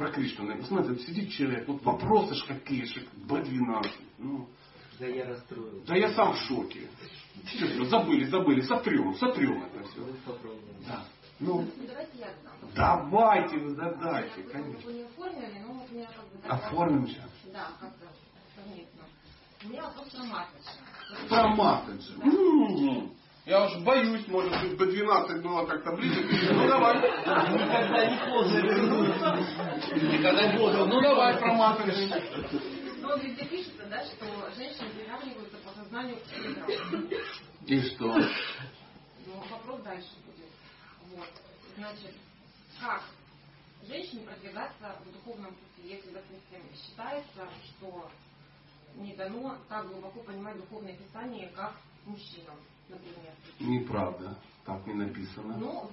[0.00, 0.56] про Кришну.
[0.56, 3.84] Посмотрите, сидит человек, вот вопросы ж какие же, Б12.
[4.16, 4.48] Ну,
[4.98, 5.84] да я расстроен.
[5.86, 6.88] Да я сам в шоке.
[7.44, 10.06] Все, забыли, забыли, сотрем, сотрем это все.
[10.24, 10.62] Попробуем.
[10.88, 11.04] Да.
[11.38, 12.34] Ну, Ну, давайте я
[12.74, 14.86] давайте вы задайте, конечно.
[14.86, 16.48] Вы не оформили, но вот у меня как бы...
[16.48, 17.30] Оформим сейчас.
[17.52, 18.06] Да, как-то
[18.56, 19.02] совместно.
[19.64, 20.70] У меня вопрос про Матрица.
[21.28, 23.10] Про Матаджи.
[23.46, 26.22] Я уж боюсь, может быть, бы 12 было как-то ближе.
[26.52, 26.96] Ну давай.
[26.98, 29.96] Никогда не поздно вернуться.
[29.96, 30.86] Никогда не поздно.
[30.86, 32.12] Ну давай, проматывай.
[33.00, 34.26] Но везде пишется, да, что
[34.56, 37.10] женщины приравниваются по сознанию к мудрым.
[37.66, 38.14] И что?
[39.26, 40.50] Ну, вопрос дальше будет.
[41.16, 41.28] Вот.
[41.76, 42.14] Значит,
[42.78, 43.02] как
[43.88, 48.10] женщине продвигаться в духовном пути, если, допустим, считается, что
[48.96, 51.74] не дано так глубоко понимать духовное писание, как
[52.04, 52.56] мужчинам,
[52.90, 53.32] например.
[53.60, 54.36] Неправда.
[54.64, 55.56] Так не написано.
[55.58, 55.90] Ну,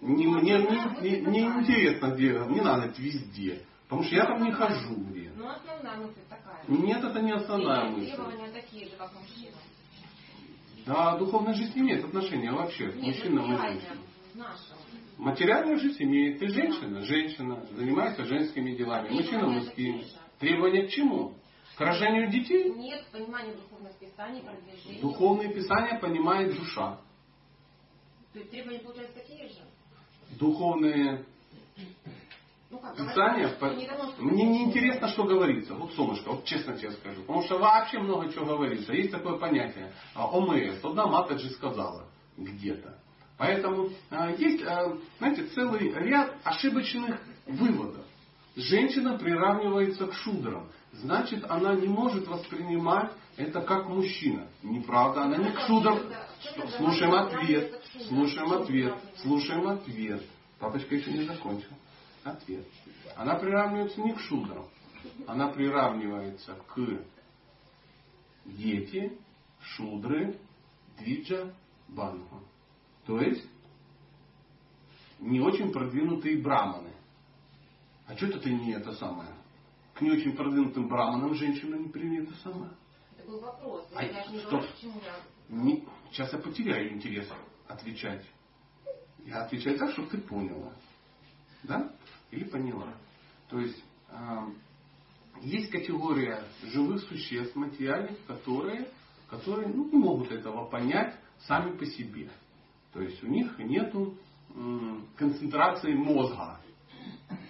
[0.00, 1.60] Не, мне не, не, не такая.
[1.60, 2.32] интересно, где.
[2.48, 3.64] Не надо это везде.
[3.88, 4.94] Потому что я там не хожу.
[4.96, 5.32] Где.
[5.36, 6.64] Ну, основная мысль такая.
[6.68, 8.10] Нет, это не основная мысль.
[8.12, 9.58] Требования такие же, как мужчинам.
[10.86, 13.98] Да, духовная жизнь имеет отношение вообще к мужчинам и материальная, женщинам.
[15.18, 16.38] Материальная жизнь имеет.
[16.38, 19.08] Ты женщина, женщина, занимается женскими делами.
[19.10, 20.04] Мужчина мужскими.
[20.38, 21.34] Требования к чему?
[21.78, 22.72] К рождению детей?
[22.74, 25.00] Нет понимания духовных писаний, продвижения.
[25.00, 26.98] Духовные писания понимает душа.
[28.32, 29.60] То есть требования получаются такие же?
[30.40, 31.24] Духовные
[32.70, 33.70] Ну как, Писания, по-
[34.18, 35.74] мне не интересно, что говорится.
[35.74, 37.20] Вот, Солнышко, вот честно тебе скажу.
[37.22, 38.92] Потому что вообще много чего говорится.
[38.92, 40.84] Есть такое понятие а, ОМС.
[40.84, 42.06] Одна Матаджи сказала
[42.36, 42.98] где-то.
[43.36, 48.04] Поэтому а, есть, а, знаете, целый ряд ошибочных выводов.
[48.56, 50.68] Женщина приравнивается к шудрам.
[50.92, 54.48] Значит, она не может воспринимать это как мужчина.
[54.62, 55.98] Неправда, она не к шудрам.
[56.40, 57.82] Что- Слушаем ответ.
[58.08, 58.98] Слушаем ответ.
[59.22, 60.22] Слушаем ответ.
[60.58, 61.70] Папочка еще не закончил.
[62.24, 62.66] Ответ.
[63.16, 64.66] Она приравнивается не к шудрам.
[65.26, 66.80] Она приравнивается к
[68.44, 69.16] дети,
[69.60, 70.38] шудры,
[70.98, 71.54] двиджа,
[71.88, 72.40] банху.
[73.06, 73.46] То есть
[75.20, 76.92] не очень продвинутые браманы.
[78.06, 79.30] А что это ты не это самое?
[79.98, 82.70] К не очень продвинутым браманам женщина не примет это самое.
[83.16, 83.84] Это был вопрос.
[83.96, 84.50] А я же не что?
[84.50, 85.56] говорю, почему я...
[85.56, 87.28] Не- сейчас я потеряю интерес
[87.66, 88.24] отвечать.
[89.24, 90.72] Я отвечаю так, чтобы ты поняла.
[91.64, 91.92] Да?
[92.30, 92.94] Или поняла.
[93.48, 94.48] То есть а,
[95.40, 98.88] есть категория живых существ материальных, которые,
[99.28, 101.18] которые ну, не могут этого понять
[101.48, 102.30] сами по себе.
[102.92, 103.92] То есть у них нет
[105.16, 106.60] концентрации мозга.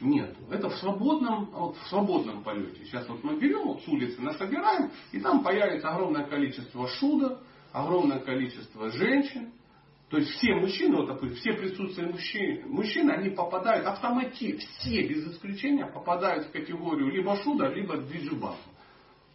[0.00, 0.40] Нету.
[0.50, 2.84] Это в свободном, вот в свободном полете.
[2.84, 7.38] Сейчас вот мы берем вот с улицы, насобираем, и там появится огромное количество шудов,
[7.72, 9.52] огромное количество женщин.
[10.08, 15.32] То есть все мужчины, вот такой, все присутствующие мужчины, мужчины, они попадают автоматически, все без
[15.32, 18.56] исключения попадают в категорию либо шуда, либо двиджибаха.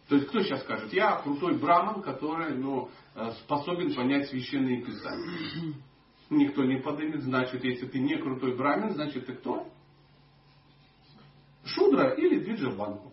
[0.08, 5.74] То есть кто сейчас скажет, я крутой браман, который ну, э, способен понять священные писания.
[6.28, 9.68] Никто не подымет, значит, если ты не крутой брамин, значит ты кто?
[11.64, 13.12] Шудра или двиджабанку.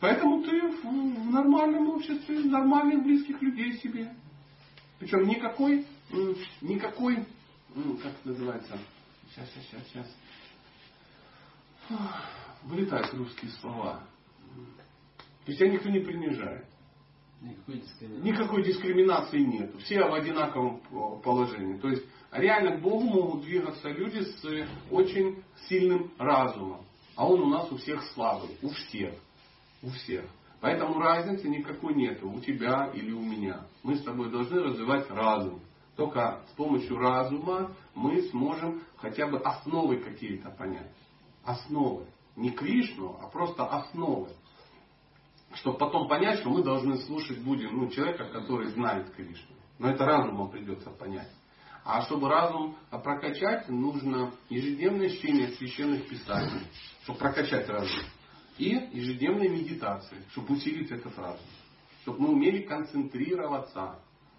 [0.00, 0.84] Поэтому ты в,
[1.30, 4.14] нормальном обществе, нормальных близких людей себе.
[4.98, 5.86] Причем никакой,
[6.60, 7.16] никакой,
[8.02, 8.78] как это называется,
[9.30, 10.06] сейчас, сейчас, сейчас,
[11.88, 11.98] сейчас.
[12.64, 14.02] Вылетают русские слова.
[15.44, 16.66] То есть тебя никто не принижает.
[17.40, 18.30] Никакой дискриминации.
[18.30, 19.74] Никакой дискриминации нет.
[19.80, 20.80] Все в одинаковом
[21.22, 21.78] положении.
[21.78, 26.86] То есть реально к Богу могут двигаться люди с очень сильным разумом.
[27.16, 28.56] А он у нас у всех слабый.
[28.62, 29.14] У всех.
[29.82, 30.24] У всех.
[30.60, 33.66] Поэтому разницы никакой нету у тебя или у меня.
[33.82, 35.60] Мы с тобой должны развивать разум.
[35.96, 40.90] Только с помощью разума мы сможем хотя бы основы какие-то понять.
[41.44, 42.06] Основы.
[42.36, 44.30] Не Кришну, а просто основы.
[45.52, 49.54] Чтобы потом понять, что мы должны слушать будем ну, человека, который знает Кришну.
[49.78, 51.30] Но это разумом придется понять.
[51.84, 56.62] А чтобы разум прокачать, нужно ежедневное чтение священных писаний,
[57.02, 58.00] чтобы прокачать разум.
[58.56, 61.46] И ежедневные медитации, чтобы усилить этот разум.
[62.02, 63.98] Чтобы мы умели концентрироваться.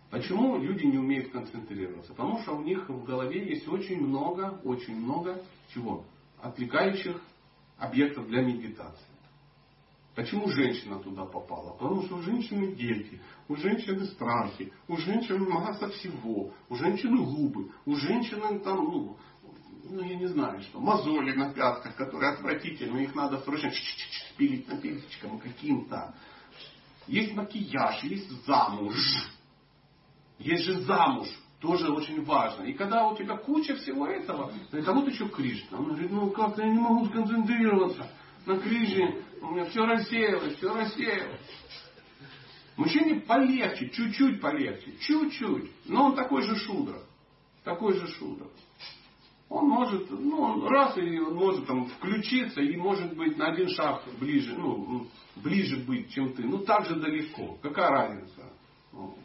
[0.10, 2.14] Почему люди не умеют концентрироваться?
[2.14, 5.44] Потому что у них в голове есть очень много, очень много
[5.74, 6.04] чего?
[6.42, 7.22] Отвлекающих
[7.78, 9.06] объектов для медитации.
[10.16, 11.74] Почему женщина туда попала?
[11.74, 17.70] Потому что у женщины дети, у женщины страхи, у женщины масса всего, у женщины губы,
[17.86, 19.18] у женщины там, ну,
[19.90, 24.68] ну я не знаю что, мозоли на пятках, которые отвратительны, их надо срочно ч-ч-ч спилить
[24.70, 26.16] напильчиком каким-то.
[27.08, 28.96] Есть макияж, есть замуж.
[30.40, 31.28] Есть же замуж,
[31.60, 32.64] тоже очень важно.
[32.64, 35.78] И когда у тебя куча всего этого, это вот еще Кришна.
[35.78, 38.10] Он говорит, ну как я не могу сконцентрироваться
[38.46, 41.40] на Кришне, у меня все рассеялось, все рассеялось.
[42.78, 45.72] Мужчине полегче, чуть-чуть полегче, чуть-чуть.
[45.86, 47.00] Но он такой же шудра.
[47.64, 48.48] Такой же шудра.
[49.48, 53.70] Он может, ну, он раз и он может там включиться и может быть на один
[53.70, 56.44] шаг ближе, ну, ближе быть, чем ты.
[56.44, 57.60] Ну, так же далеко.
[57.62, 58.52] Какая разница?
[58.92, 59.16] Ну,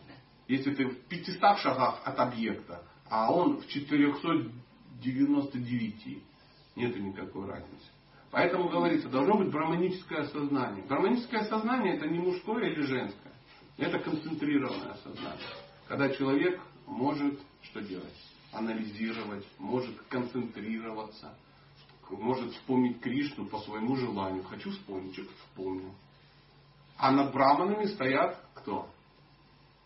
[0.47, 6.23] если ты в 500 шагах от объекта, а он в 499.
[6.77, 7.87] Нет никакой разницы.
[8.31, 10.85] Поэтому говорится, должно быть браманическое сознание.
[10.85, 13.33] Браманическое сознание это не мужское или женское.
[13.76, 15.49] Это концентрированное сознание.
[15.89, 18.14] Когда человек может что делать?
[18.53, 21.35] Анализировать, может концентрироваться,
[22.11, 24.43] может вспомнить Кришну по своему желанию.
[24.45, 25.95] Хочу вспомнить, что-то вспомнил.
[26.97, 28.89] А над браманами стоят кто?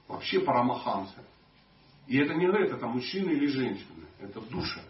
[0.08, 1.22] Вообще парамахамсы.
[2.06, 4.06] И это не говорит, это мужчины или женщины.
[4.18, 4.82] Это души.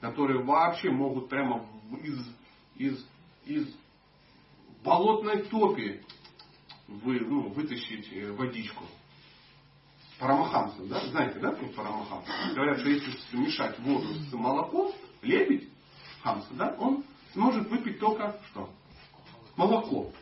[0.00, 1.66] Которые вообще могут прямо
[2.02, 2.18] из,
[2.78, 3.04] из,
[3.44, 3.68] из
[4.82, 6.00] болотной топи
[6.86, 8.84] вы, ну, вытащить э, водичку.
[10.18, 11.06] Парамахамсы, да?
[11.08, 12.30] Знаете, да, про парамахамсы?
[12.54, 15.68] Говорят, что если смешать воду с молоком, лебедь,
[16.22, 17.04] хамса, да, он
[17.34, 18.70] сможет выпить только что?
[19.56, 20.12] Молоко.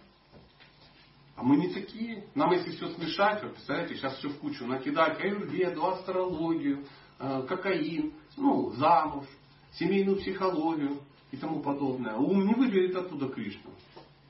[1.36, 2.24] А мы не такие.
[2.34, 6.84] Нам если все смешать, вы представляете, сейчас все в кучу накидать, аюрведу, астрологию,
[7.18, 9.26] э, кокаин, ну, замуж,
[9.74, 11.00] семейную психологию
[11.31, 12.14] и тому подобное.
[12.16, 13.70] Ум не выберет оттуда Кришну.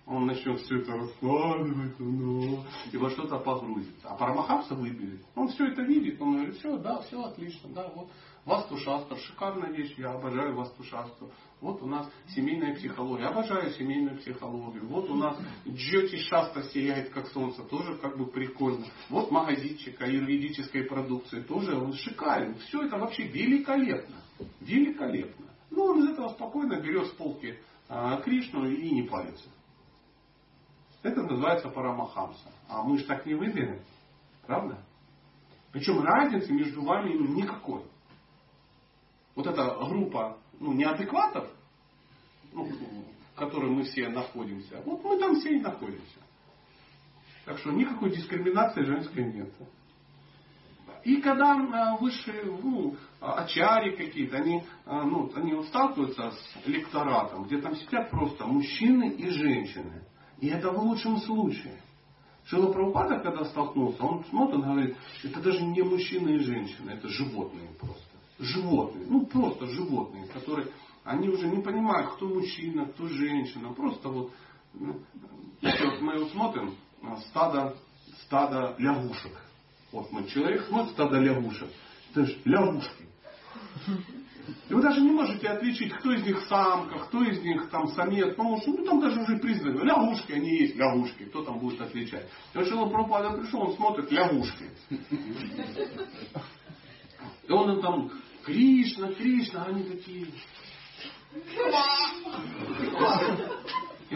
[0.06, 4.08] Он начнет все это раскладывать, ну, и во что-то погрузится.
[4.08, 5.20] А Парамахамса выберет.
[5.34, 8.08] Он все это видит, он говорит, все, да, все отлично, да, вот
[8.46, 11.32] Вастушастра, шикарная вещь, я обожаю Вастушастру.
[11.60, 14.86] Вот у нас семейная психология, обожаю семейную психологию.
[14.86, 15.36] Вот у нас
[15.66, 18.86] Джоти Шаста сияет как солнце, тоже как бы прикольно.
[19.08, 22.54] Вот магазинчик аюрведической продукции, тоже он шикарен.
[22.58, 24.22] Все это вообще великолепно.
[24.60, 25.45] Великолепно.
[25.76, 27.58] Ну, он из этого спокойно берет с полки
[27.88, 29.48] а, Кришну и не палится.
[31.02, 32.50] Это называется парамахамса.
[32.66, 33.78] А мы же так не выберем.
[34.46, 34.82] Правда?
[35.72, 37.82] Причем разницы между вами никакой
[39.34, 41.46] вот эта группа ну, неадекватов,
[42.52, 46.20] ну, в которой мы все находимся, вот мы там все и находимся.
[47.44, 49.52] Так что никакой дискриминации женской нет.
[51.04, 57.58] И когда а, высшие ну, очари какие-то, они, а, ну, они сталкиваются с лекторатом, где
[57.58, 60.04] там сидят просто мужчины и женщины.
[60.40, 61.80] И это в лучшем случае.
[62.46, 67.08] Шила Прабхупада, когда столкнулся, он смотрит и говорит, это даже не мужчины и женщины, это
[67.08, 70.68] животные просто животные, ну просто животные, которые,
[71.04, 74.32] они уже не понимают, кто мужчина, кто женщина, просто вот,
[74.74, 75.00] ну,
[75.62, 77.76] вот мы вот смотрим а, стадо,
[78.24, 79.32] стадо лягушек.
[79.92, 81.68] Вот мы, человек смотрит стадо лягушек.
[82.10, 83.06] Это же лягушки.
[84.68, 88.28] И вы даже не можете отличить, кто из них самка, кто из них там самец,
[88.30, 89.82] потому что ну, там даже уже признаны.
[89.82, 91.24] Лягушки, они есть лягушки.
[91.24, 92.28] Кто там будет отличать?
[92.54, 94.70] И вот Шила Прабхупада пришел, он смотрит лягушки.
[97.48, 98.10] И он там
[98.44, 100.26] Кришна, Кришна, они такие.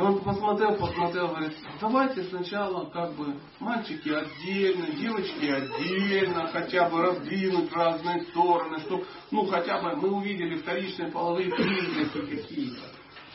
[0.00, 7.72] Он посмотрел, посмотрел, говорит, давайте сначала как бы мальчики отдельно, девочки отдельно, хотя бы раздвинуть
[7.72, 12.82] разные стороны, чтобы, ну, хотя бы мы увидели вторичные половые признаки какие-то.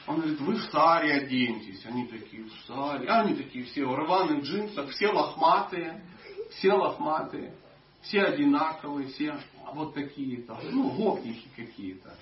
[0.08, 1.86] Он говорит, вы в саре оденьтесь.
[1.86, 3.08] Они такие, в саре.
[3.10, 6.04] А они такие все в рваных джинсах, все лохматые,
[6.52, 7.56] все лохматые,
[8.02, 9.38] все одинаковые, все
[9.74, 12.16] вот такие-то, ну, гопники какие-то,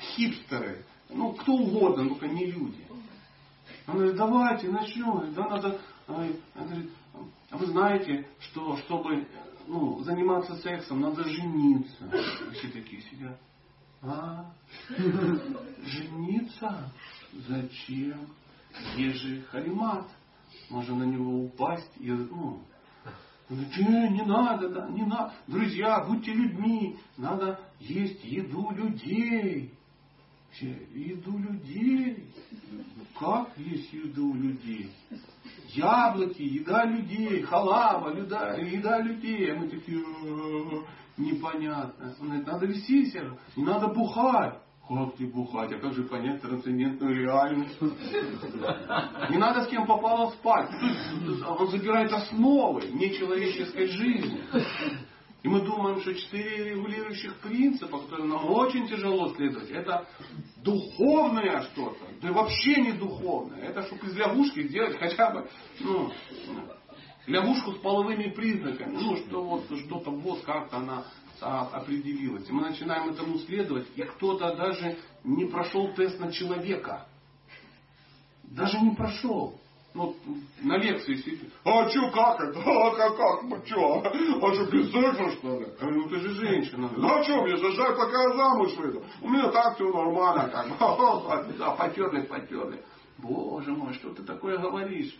[0.00, 2.83] хипстеры, ну, кто угодно, только не люди.
[3.86, 6.40] Он говорит, давайте начнем, да, надо, говорит,
[7.50, 9.26] а вы знаете, что чтобы
[9.66, 12.10] ну, заниматься сексом, надо жениться.
[12.52, 13.38] Все такие сидят.
[14.02, 14.50] А?
[15.84, 16.92] Жениться?
[17.32, 18.28] Зачем?
[18.96, 20.06] Есть же харимат.
[20.70, 22.62] Можно на него упасть и ну,
[23.50, 25.34] не, не надо, да, не надо.
[25.46, 26.96] Друзья, будьте людьми.
[27.16, 29.74] Надо есть еду людей.
[30.50, 32.26] Все, еду людей.
[33.18, 34.90] Как есть еду людей?
[35.68, 39.52] Яблоки, еда людей, халава, еда, еда людей.
[39.52, 40.04] А мы такие,
[41.16, 42.14] непонятно.
[42.20, 44.58] Он говорит, надо вести себя, не надо бухать.
[44.86, 45.72] Как ты бухать?
[45.72, 47.80] А как же понять трансцендентную реальность?
[49.30, 50.70] Не надо с кем попало спать.
[51.58, 54.42] Он забирает основы нечеловеческой жизни.
[55.44, 60.08] И мы думаем, что четыре регулирующих принципа, которые нам очень тяжело следовать, это
[60.56, 62.06] духовное что-то.
[62.22, 63.60] Да вообще не духовное.
[63.60, 65.46] Это чтобы из лягушки сделать хотя бы
[65.80, 66.10] ну,
[67.26, 68.96] лягушку с половыми признаками.
[68.96, 71.04] Ну, что вот что-то вот как-то она
[71.42, 72.48] определилась.
[72.48, 77.06] И мы начинаем этому следовать, и кто-то даже не прошел тест на человека.
[78.44, 79.60] Даже не прошел.
[79.94, 80.16] Ну,
[80.60, 81.52] на лекции сидит.
[81.64, 82.58] А что, как это?
[82.66, 83.42] А как, как?
[83.44, 84.02] Ну что?
[84.02, 85.66] А что, без секса, что ли?
[85.66, 86.90] Я говорю, ну ты же женщина.
[86.96, 89.04] Ну а что, без секса, какая замуж выйду?
[89.22, 91.54] У меня так все нормально, как бы.
[91.58, 92.82] Да, потерли, потерли.
[93.18, 95.16] Боже мой, что ты такое говоришь?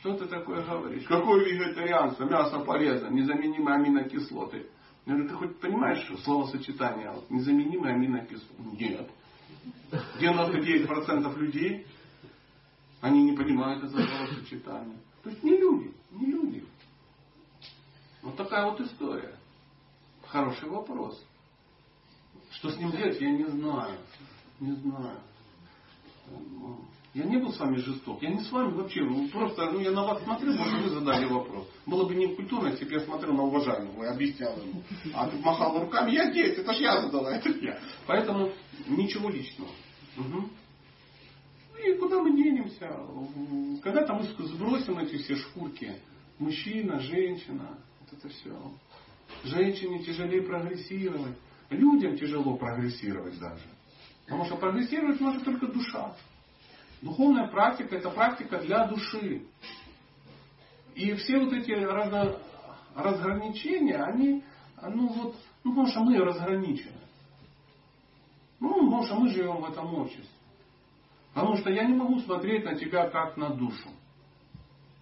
[0.00, 1.04] Что ты такое говоришь?
[1.06, 2.24] Какое вегетарианство?
[2.24, 4.66] Мясо полезно, незаменимые аминокислоты.
[5.04, 8.76] Я говорю, ты хоть понимаешь, что словосочетание вот, незаменимые аминокислоты?
[8.80, 9.10] Нет.
[10.18, 11.86] 99% людей,
[13.04, 14.98] они не понимают это словосочетание.
[15.22, 16.64] То есть не люди, не люди.
[18.22, 19.36] Вот такая вот история.
[20.26, 21.22] Хороший вопрос.
[22.52, 23.98] Что с ним делать, я не знаю.
[24.58, 25.18] Не знаю.
[27.12, 28.22] Я не был с вами жесток.
[28.22, 29.02] Я не с вами вообще.
[29.02, 31.68] Ну, просто ну, я на вас смотрел, может, вы задали вопрос.
[31.84, 34.82] Было бы не культурно, если бы я смотрел на уважаемого и объяснял ему.
[35.12, 37.78] А ты махал руками, я здесь, это ж я задала, это я.
[38.06, 38.50] Поэтому
[38.86, 39.70] ничего личного.
[40.16, 40.48] Угу.
[42.14, 42.96] Куда мы денемся?
[43.82, 45.96] Когда-то мы сбросим эти все шкурки.
[46.38, 47.76] Мужчина, женщина.
[48.00, 48.56] Вот это все.
[49.42, 51.36] Женщине тяжелее прогрессировать.
[51.70, 53.64] Людям тяжело прогрессировать даже.
[54.26, 56.14] Потому что прогрессировать может только душа.
[57.02, 59.42] Духовная практика это практика для души.
[60.94, 62.38] И все вот эти разно,
[62.94, 64.44] разграничения, они,
[64.80, 67.00] ну вот, ну потому что мы разграничены.
[68.60, 70.33] Ну, потому что мы живем в этом обществе.
[71.34, 73.88] Потому что я не могу смотреть на тебя как на душу.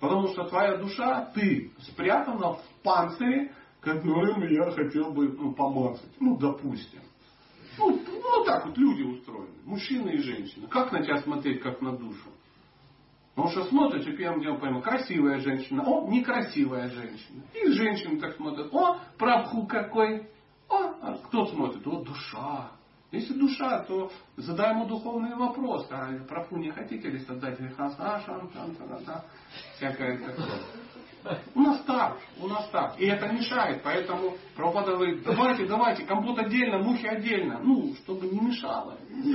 [0.01, 6.11] Потому что твоя душа, ты спрятана в панцире, которым я хотел бы ну, помазать.
[6.18, 7.01] Ну, допустим.
[7.78, 9.49] Ну, ну, так вот люди устроены.
[9.64, 10.66] Мужчина и женщина.
[10.68, 12.30] Как на тебя смотреть, как на душу?
[13.35, 17.43] Потому что смотришь, и первым делом пойму, красивая женщина, о, некрасивая женщина.
[17.55, 20.28] И женщины так смотрят, о, прабху какой.
[20.68, 21.87] О, а кто смотрит?
[21.87, 22.72] О, душа.
[23.12, 25.86] Если душа, то задай ему духовный вопрос.
[25.90, 28.40] А прабху не хотите ли создать греха Саша,
[29.76, 31.36] всякое такое.
[31.54, 32.98] У нас так, у нас так.
[32.98, 37.60] И это мешает, поэтому Прабхупада говорит, давайте, давайте, компот отдельно, мухи отдельно.
[37.62, 38.98] Ну, чтобы не мешало.
[39.08, 39.34] Не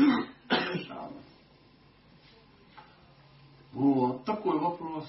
[0.50, 1.14] мешало.
[3.72, 5.08] Вот, такой вопрос.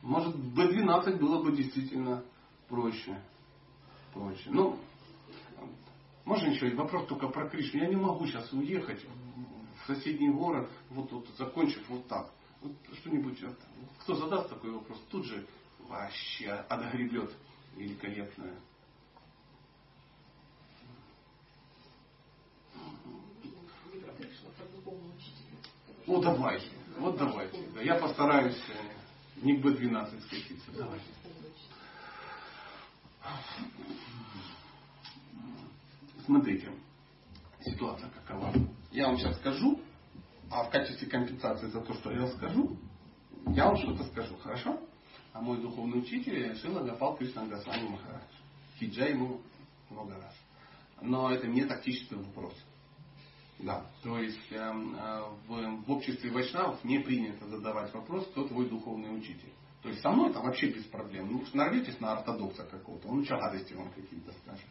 [0.00, 2.22] Может, B12 было бы действительно
[2.68, 3.20] проще.
[4.12, 4.48] Проще.
[4.50, 4.78] Ну,
[6.24, 7.80] можно еще вопрос только про Кришну.
[7.80, 9.04] Я не могу сейчас уехать
[9.82, 12.30] в соседний город, вот, вот закончив вот так.
[12.62, 13.38] Вот что-нибудь,
[14.00, 15.46] кто задаст такой вопрос, тут же
[15.80, 17.30] вообще отгребет
[17.76, 18.56] великолепное.
[26.06, 27.58] Ну давайте, вот давайте.
[27.74, 30.70] Да, я постараюсь э, не к Б12 скатиться.
[30.72, 31.04] Давайте.
[36.24, 36.70] Смотрите,
[37.60, 38.52] ситуация какова.
[38.90, 39.80] Я вам сейчас скажу,
[40.50, 42.76] а в качестве компенсации за то, что я скажу,
[43.48, 44.80] я вам что-то скажу, хорошо?
[45.34, 48.22] а мой духовный учитель Шила Гапал Кришна Госвами Махарадж.
[48.78, 49.40] Хиджа ему
[49.90, 50.34] много раз.
[51.02, 52.54] Но это не тактический вопрос.
[53.58, 58.68] Да, то есть э, э, в, в обществе вайшнавов не принято задавать вопрос, кто твой
[58.68, 59.52] духовный учитель.
[59.82, 61.28] То есть со мной это вообще без проблем.
[61.30, 64.66] Ну, нарветесь на ортодокса какого-то, он что гадости вам какие-то скажет.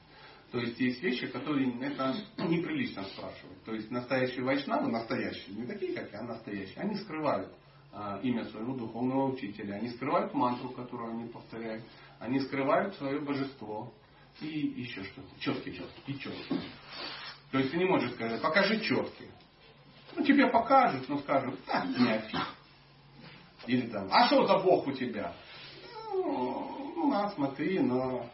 [0.54, 3.64] То есть есть вещи, которые это неприлично спрашивать.
[3.66, 7.52] То есть настоящие вайшнавы, настоящие, не такие, как я, а настоящие, они скрывают
[7.92, 9.78] а, имя своего духовного учителя.
[9.78, 11.84] Они скрывают мантру, которую они повторяют.
[12.20, 13.92] Они скрывают свое божество.
[14.42, 15.28] И еще что-то.
[15.40, 16.16] Четкие, четкие.
[16.16, 16.62] И четкие.
[17.52, 19.32] То есть ты не можешь сказать, покажи четкие.
[20.16, 22.40] Ну, тебе покажут, но скажут, да, неофит.
[23.66, 25.34] Или там, а что за Бог у тебя?
[26.14, 28.30] Ну на, смотри, но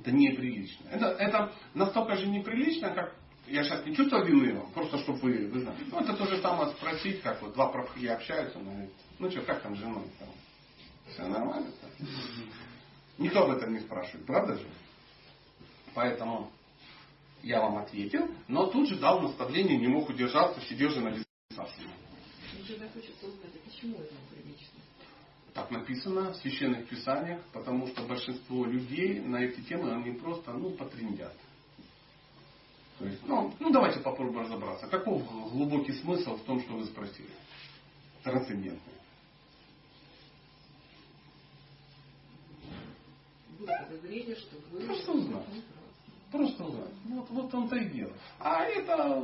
[0.00, 0.86] это неприлично.
[0.90, 3.14] Это, это настолько же неприлично, как
[3.46, 5.76] я сейчас не чувствую вины вам, просто чтобы вы, вы знали.
[5.90, 9.62] Ну, это то же самое спросить, как вот два прабхи общаются, он ну что, как
[9.62, 10.04] там с женой?
[10.18, 10.28] Там?
[11.12, 11.68] Все нормально?
[11.68, 12.06] -то?
[13.18, 14.66] Никто об этом не спрашивает, правда же?
[15.94, 16.50] Поэтому
[17.42, 21.24] я вам ответил, но тут же дал наставление, не мог удержаться, сидел же на лице
[23.64, 24.80] почему это неприлично?
[25.54, 30.70] Так написано в священных писаниях, потому что большинство людей на эти темы они просто ну,
[30.70, 31.34] потрендят.
[32.98, 34.88] То есть, ну, ну давайте попробуем разобраться.
[34.88, 35.22] Каков
[35.52, 37.30] глубокий смысл в том, что вы спросили?
[38.24, 38.94] Трансцендентный.
[44.36, 44.86] что вы...
[44.86, 45.46] Просто узнать.
[46.32, 46.92] Просто узнать.
[47.04, 48.12] Вот, вот он-то и дело.
[48.40, 49.22] А это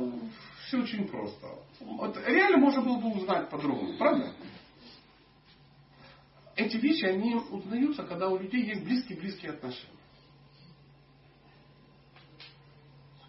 [0.65, 1.47] все очень просто.
[1.81, 4.33] Вот, реально можно было бы узнать по-другому, правда?
[6.61, 9.97] Эти вещи, они узнаются, когда у людей есть близкие-близкие отношения.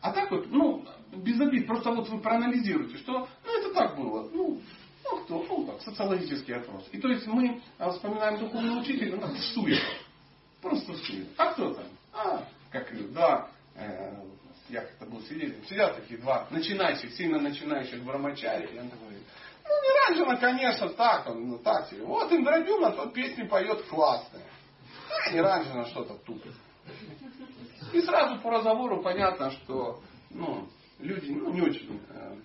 [0.03, 4.29] А так вот, ну, без обид, просто вот вы проанализируете, что, ну, это так было,
[4.35, 4.61] ну,
[5.05, 6.87] ну, кто, ну, так, социологический опрос.
[6.93, 9.81] И то есть мы а, вспоминаем духовного учителя, ну, сует.
[10.61, 11.29] Просто сует.
[11.39, 11.87] А кто там?
[12.13, 14.15] А, как, да, э,
[14.69, 19.17] я как-то был свидетелем, сидят такие два начинающих, сильно начинающих брамачари, и он такой,
[19.65, 22.05] Ну, не Ранжина, конечно, так, он, ну, так себе.
[22.05, 24.45] Вот Индрадюна, тот песни поет классные.
[25.27, 26.55] А не Ранжина что-то тупит.
[27.93, 30.69] И сразу по разговору понятно, что ну,
[30.99, 32.37] люди ну, не очень э,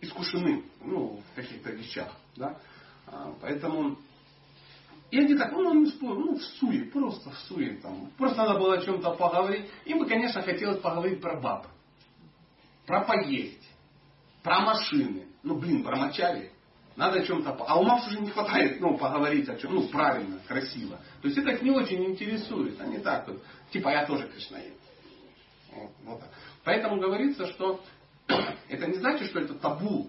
[0.00, 2.12] искушены ну, в каких-то вещах.
[2.36, 2.58] Да?
[3.06, 3.98] А, поэтому
[5.10, 7.78] и они так, ну, он спорил, ну, в суе, просто в суе.
[7.80, 8.10] Там.
[8.18, 9.70] Просто надо было о чем-то поговорить.
[9.84, 11.68] Им бы, конечно, хотелось поговорить про баб.
[12.84, 13.68] Про поесть.
[14.42, 15.28] Про машины.
[15.44, 16.50] Ну, блин, промочали.
[16.96, 17.50] Надо о чем-то...
[17.50, 20.98] А у нас уже не хватает, ну, поговорить о чем, ну, правильно, красиво.
[21.20, 22.80] То есть это их не очень интересует.
[22.80, 24.74] Они так вот, типа, я тоже кришнаит.
[25.72, 26.22] Вот, вот.
[26.64, 27.80] Поэтому говорится, что
[28.68, 30.08] это не значит, что это табу.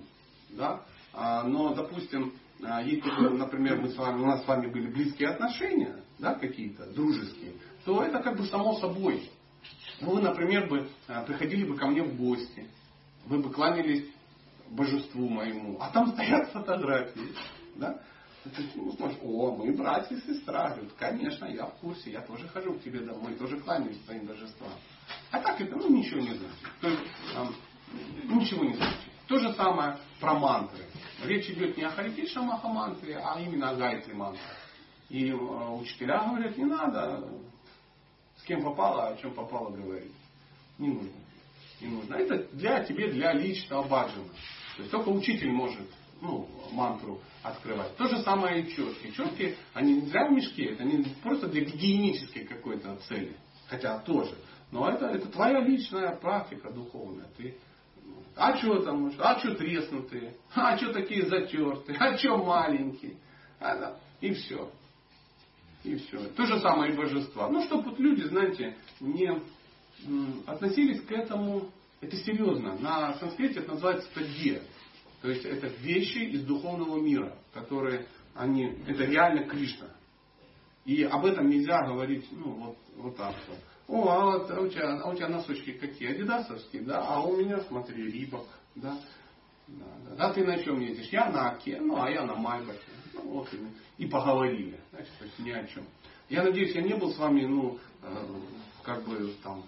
[0.51, 0.85] Да?
[1.11, 2.33] А, но, допустим,
[2.63, 6.85] а, если например, мы с вами, у нас с вами были близкие отношения, да, какие-то,
[6.93, 7.53] дружеские,
[7.83, 9.29] то это как бы само собой.
[10.01, 12.69] Вы, например, бы а, приходили бы ко мне в гости,
[13.25, 14.05] вы бы кланялись
[14.69, 17.33] божеству моему, а там стоят фотографии.
[17.75, 17.99] Да?
[18.75, 20.69] Ну, смотришь, о, мы братья и сестра.
[20.69, 24.71] Говорят, конечно, я в курсе, я тоже хожу к тебе домой, тоже кланяюсь твоим божествам.
[25.31, 26.79] А так это ну, ничего не значит.
[26.79, 27.01] То есть,
[27.35, 27.45] э,
[28.25, 28.99] ничего не значит.
[29.27, 30.85] То же самое про мантры.
[31.23, 34.41] Речь идет не о Харикиша Махамантре, а именно о Гайтри мантре.
[35.09, 37.27] И э, учителя говорят, не надо
[38.37, 40.13] с кем попало, о чем попало говорить.
[40.77, 41.24] Не нужно.
[41.81, 42.15] Не нужно.
[42.15, 44.29] Это для тебе, для личного баджана.
[44.75, 45.87] То есть только учитель может
[46.21, 47.95] ну, мантру открывать.
[47.97, 49.11] То же самое и четки.
[49.11, 53.35] Четки, они не зря в мешке, это не просто для гигиенической какой-то цели.
[53.67, 54.35] Хотя тоже.
[54.71, 57.27] Но это, это твоя личная практика духовная.
[57.37, 57.55] Ты,
[58.35, 63.17] а что там, а что треснутые, а что такие затертые, а что маленькие.
[63.59, 63.97] А, да.
[64.21, 64.69] И все.
[65.83, 66.25] И все.
[66.29, 67.49] То же самое и божества.
[67.49, 69.39] Ну, чтобы вот люди, знаете, не
[70.45, 71.69] относились к этому,
[72.01, 72.77] это серьезно.
[72.79, 74.61] На санскрите это называется тадье.
[75.21, 78.05] То есть это вещи из духовного мира, которые
[78.35, 79.87] они, это реально Кришна.
[80.85, 83.57] И об этом нельзя говорить, ну, вот, вот так вот.
[83.87, 86.11] О, а, а, у тебя, а у тебя носочки какие?
[86.11, 87.05] Адидасовские, да?
[87.07, 88.45] А у меня, смотри, Рибок,
[88.75, 88.99] да?
[89.67, 89.85] Да,
[90.15, 90.27] да.
[90.27, 91.09] А ты на чем ездишь?
[91.09, 92.79] Я на Оке, ну, а я на Майбахе.
[93.13, 94.79] Ну, вот и, и поговорили.
[94.91, 95.85] Значит, то есть ни о чем.
[96.29, 98.27] Я надеюсь, я не был с вами, ну, э,
[98.83, 99.63] как бы там,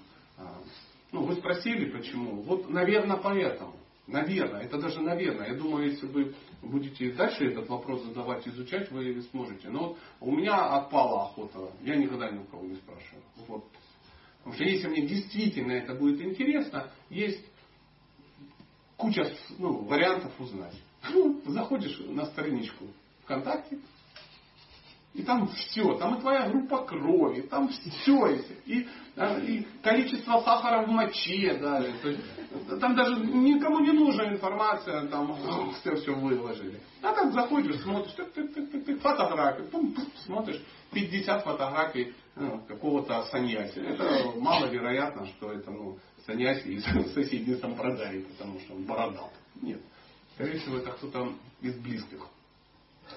[1.11, 2.41] ну, вы спросили, почему.
[2.41, 3.73] Вот, наверное, поэтому.
[4.07, 5.49] Наверное, это даже наверное.
[5.49, 9.69] Я думаю, если вы будете дальше этот вопрос задавать, изучать, вы сможете.
[9.69, 11.72] Но вот у меня отпала охота.
[11.84, 13.23] Я никогда ни у кого не спрашиваю.
[13.47, 13.65] Вот.
[14.39, 17.45] Потому что если мне действительно это будет интересно, есть
[18.95, 20.76] куча ну, вариантов узнать.
[21.09, 22.85] Ну, заходишь на страничку
[23.23, 23.77] ВКонтакте,
[25.18, 28.35] и там все, там и твоя группа крови, там все,
[28.68, 31.91] и, а, и количество сахара в моче даже.
[32.03, 32.22] То есть,
[32.80, 35.35] там даже никому не нужна информация, там
[35.80, 36.80] все, все выложили.
[37.02, 40.61] А так заходишь, смотришь, тык, тык, тык, тык, тык, фотографии, пум, пум, смотришь
[40.91, 43.80] 50 фотографий ну, какого-то саньяси.
[43.80, 46.84] Это маловероятно, что это ну, саньяси из
[47.15, 49.31] соседней Сампрадари, потому что он бородал.
[49.64, 49.81] Нет.
[50.35, 52.27] Скорее всего, это кто-то из близких.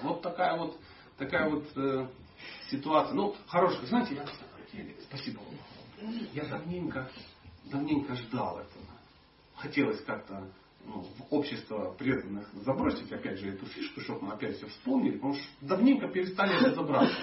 [0.01, 0.79] Вот такая вот
[1.21, 2.07] такая вот э,
[2.71, 3.13] ситуация.
[3.13, 3.85] Ну, хорошая.
[3.85, 4.25] Знаете, я
[5.03, 6.15] спасибо вам.
[6.33, 7.09] Я давненько,
[7.65, 8.85] давненько ждал этого.
[9.55, 10.47] Хотелось как-то
[10.83, 15.35] ну, в общество преданных забросить опять же эту фишку, чтобы мы опять все вспомнили, потому
[15.35, 17.21] что давненько перестали разобраться.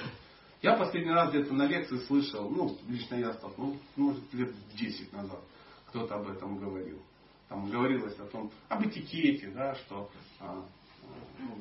[0.62, 5.12] Я последний раз где-то на лекции слышал, ну, лично я стал, ну, может, лет 10
[5.12, 5.40] назад
[5.88, 7.00] кто-то об этом говорил.
[7.48, 10.08] Там говорилось о том, об этикете, да, что
[10.38, 10.64] а,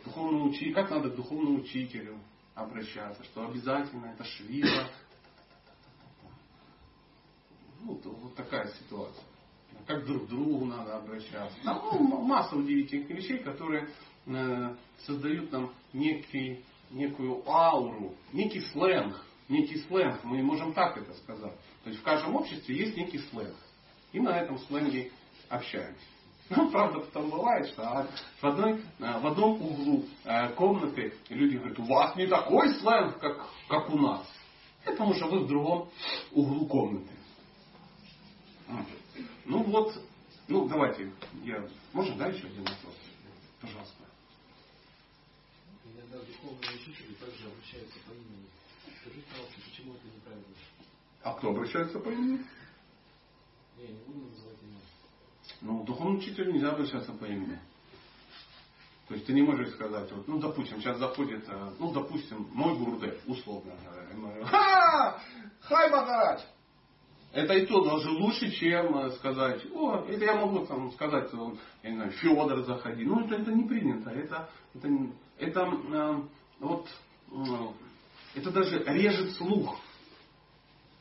[0.05, 2.19] духовному учителю, как надо к духовному учителю
[2.55, 4.89] обращаться, что обязательно это швива.
[7.81, 9.23] Ну, вот такая ситуация.
[9.85, 11.55] Как друг к другу надо обращаться.
[11.63, 13.89] Там ну, масса удивительных вещей, которые
[14.25, 14.75] э,
[15.05, 19.23] создают нам некий, некую ауру, некий сленг.
[19.47, 21.55] Некий сленг, мы можем так это сказать.
[21.83, 23.55] То есть в каждом обществе есть некий сленг.
[24.11, 25.11] И на этом сленге
[25.47, 26.03] общаемся.
[26.49, 28.07] Ну, правда, потом бывает, что
[28.41, 33.19] в, одной, э, в одном углу э, комнаты люди говорят, у вас не такой сленг,
[33.19, 34.25] как, как у нас.
[34.85, 35.89] Потому что вы в другом
[36.31, 37.11] углу комнаты.
[39.45, 40.01] Ну вот,
[40.47, 41.11] ну давайте,
[41.43, 42.95] я, можно, да, еще один вопрос?
[43.59, 44.03] Пожалуйста.
[45.83, 48.47] Иногда духовные учители также обращаются по имени.
[49.01, 50.45] Скажите, пожалуйста, почему это неправильно?
[51.23, 52.45] А кто обращается по имени?
[53.77, 54.57] Я не буду называть
[55.61, 57.59] ну, духовному учителю нельзя обращаться по имени.
[59.07, 62.75] То есть ты не можешь сказать, вот, ну, допустим, сейчас заходит, э, ну, допустим, мой
[62.77, 63.73] Гурдев, условно.
[64.45, 65.19] Ха!
[65.61, 66.41] Хай, Магарадж!
[67.33, 71.37] Это и то даже лучше, чем э, сказать, о, это я могу там сказать, э,
[71.83, 73.05] я не знаю, Федор заходи.
[73.05, 74.09] Ну, это, это не принято.
[74.09, 74.87] Это, это,
[75.37, 76.21] это э,
[76.59, 76.87] вот,
[77.31, 77.35] э,
[78.35, 79.77] это даже режет слух.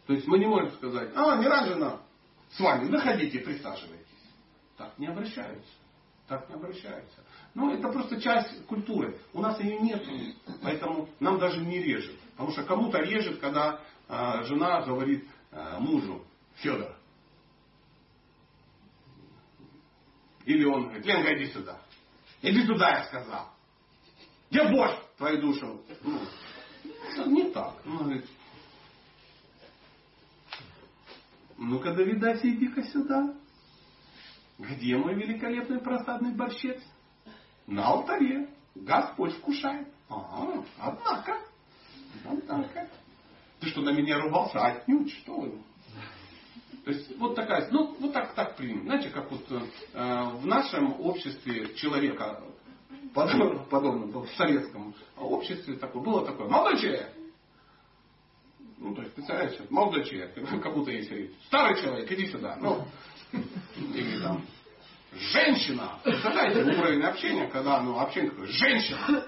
[0.07, 2.01] То есть мы не можем сказать, а, не ранжена,
[2.53, 4.07] с вами, заходите, присаживайтесь.
[4.77, 5.73] Так не обращаются.
[6.29, 7.23] Так не обращаются.
[7.55, 9.19] Ну, это просто часть культуры.
[9.33, 10.05] У нас ее нет,
[10.63, 12.19] поэтому нам даже не режет.
[12.33, 16.25] Потому что кому-то режет, когда э, жена говорит э, мужу,
[16.57, 16.95] Федор.
[20.45, 21.81] Или он говорит, Ленка, иди сюда.
[22.43, 23.49] Иди туда, я сказал.
[24.51, 25.83] Я борщ твою душу.
[26.03, 27.75] Ну, не так.
[27.87, 28.27] Он говорит,
[31.57, 33.35] ну-ка, Давидаси, иди-ка сюда.
[34.59, 36.81] Где мой великолепный просадный борщец?
[37.67, 38.49] На алтаре.
[38.75, 39.89] Господь вкушает.
[40.09, 41.41] А, однако.
[42.25, 42.89] Однако.
[43.61, 44.59] Ты что, на меня ругался?
[44.65, 45.59] Отнюдь, что вы.
[46.85, 48.85] То есть вот такая, ну вот так, так принято.
[48.85, 49.59] Знаете, как вот э,
[50.37, 52.45] в нашем обществе человека,
[53.13, 57.13] подобно, подобно в советском обществе такое, было такое, молодой человек.
[58.79, 61.11] Ну, то есть, представляете, молодой человек, как будто есть
[61.47, 62.57] старый человек, иди сюда.
[62.61, 62.87] Ну,
[63.95, 64.45] или там,
[65.33, 65.99] женщина.
[66.05, 69.27] Представляете, уровень общения, когда ну, общение такое, женщина.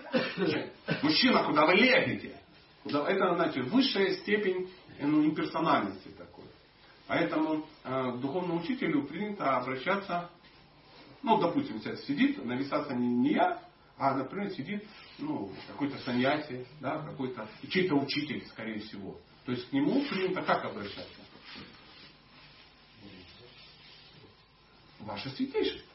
[1.02, 2.36] Мужчина, куда вы лезете?
[2.82, 4.70] Куда, это, значит, высшая степень
[5.00, 6.44] ну, имперсональности такой.
[7.06, 10.30] Поэтому э, духовному учителю принято обращаться,
[11.22, 13.62] ну, допустим, сейчас сидит, нависаться не, не я,
[13.96, 14.84] а, например, сидит
[15.18, 19.18] ну, какой-то саньяси, да, какой-то, чей-то учитель, скорее всего.
[19.44, 21.20] То есть к нему принято как обращаться?
[25.08, 25.88] Ваше святейшество.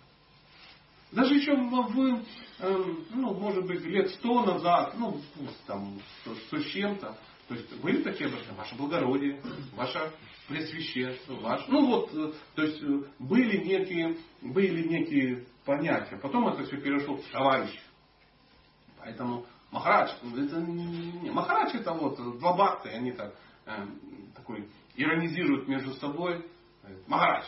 [1.11, 2.23] Даже еще в,
[2.59, 5.21] э, ну, может быть, лет сто назад, ну,
[5.67, 5.99] там,
[6.47, 7.15] сто с чем-то,
[7.47, 9.39] то есть были такие обращения, ваше благородие,
[9.75, 10.11] ваше
[10.47, 16.17] пресвященство, ваше, ну вот, э, то есть э, были некие, были некие понятия.
[16.17, 17.79] Потом это все перешло в товарищ.
[18.97, 23.35] Поэтому Махарадж, это не, Махарадж это вот два бхакты, они так,
[23.67, 23.85] э,
[24.33, 26.49] такой иронизируют между собой.
[27.05, 27.45] Махарадж,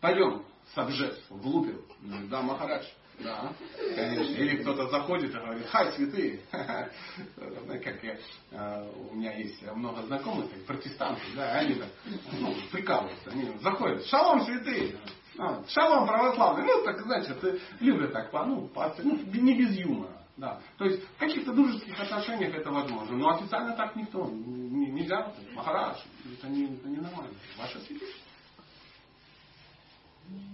[0.00, 0.42] пойдем,
[0.74, 1.84] Сабжес, влупил.
[2.28, 2.84] Да, Махарадж.
[3.22, 3.52] Да,
[3.94, 4.34] конечно.
[4.34, 6.40] Или кто-то заходит и говорит, хай, святые.
[6.50, 8.16] Как я,
[8.50, 11.88] э, у меня есть много знакомых, протестанты, да, они так
[12.38, 13.30] ну, прикалываются.
[13.30, 14.96] Они заходят, шалом, святые.
[15.38, 16.64] А, шалом, православный.
[16.64, 20.20] Ну, так, значит, любят так, ну, по, ну, не без юмора.
[20.36, 20.58] Да.
[20.78, 23.14] То есть в каких-то дружеских отношениях это возможно.
[23.16, 24.26] Но официально так никто.
[24.26, 25.34] Нельзя.
[25.52, 25.98] Махарадж.
[26.32, 27.34] Это не, это не нормально.
[27.58, 28.19] Ваше святейшество.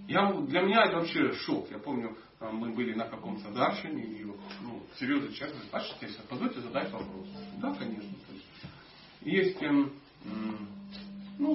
[0.09, 1.71] Я, для меня это вообще шок.
[1.71, 6.61] Я помню, мы были на каком-то даршине, и ну, серьезный человек говорит, ваше если позвольте
[6.61, 7.27] задать вопрос.
[7.61, 8.15] Да, конечно.
[8.27, 8.47] То есть,
[9.23, 9.93] есть, эм,
[11.39, 11.55] ну,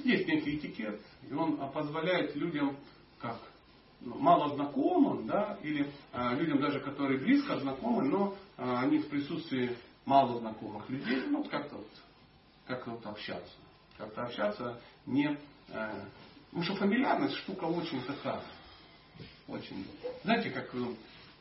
[0.00, 2.76] есть некий этикет, и он позволяет людям,
[3.18, 3.38] как
[4.00, 9.08] ну, мало знакомым, да, или а, людям даже, которые близко знакомы, но а, они в
[9.08, 11.90] присутствии мало знакомых людей, ну, как-то вот,
[12.66, 13.54] как-то вот общаться.
[13.96, 15.36] Как-то общаться не,
[15.70, 16.04] а,
[16.50, 18.42] Потому что фамильярность штука очень такая.
[19.46, 19.86] Очень.
[20.24, 20.72] Знаете, как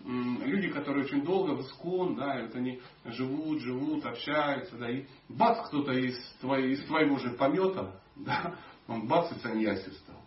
[0.06, 5.68] люди, которые очень долго в искон, да, вот они живут, живут, общаются, да, и бац,
[5.68, 8.56] кто-то из, твоей, из твоего же помета, да,
[8.88, 10.22] он бац и саньяси стал.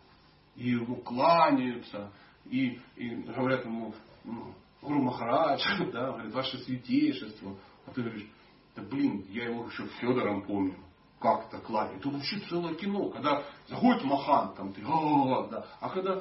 [0.57, 2.11] И ему кланяются,
[2.47, 3.95] и, и говорят ему,
[4.25, 5.63] ну, Гуру Махарадж,
[5.93, 7.57] да, говорит, ваше святейшество.
[7.87, 8.27] А ты говоришь,
[8.75, 10.77] да блин, я его еще Федором помню
[11.21, 12.01] как это кланяют.
[12.01, 13.11] Это вообще целое кино.
[13.11, 15.67] Когда заходит Махан, там ты, да.
[15.81, 16.21] а когда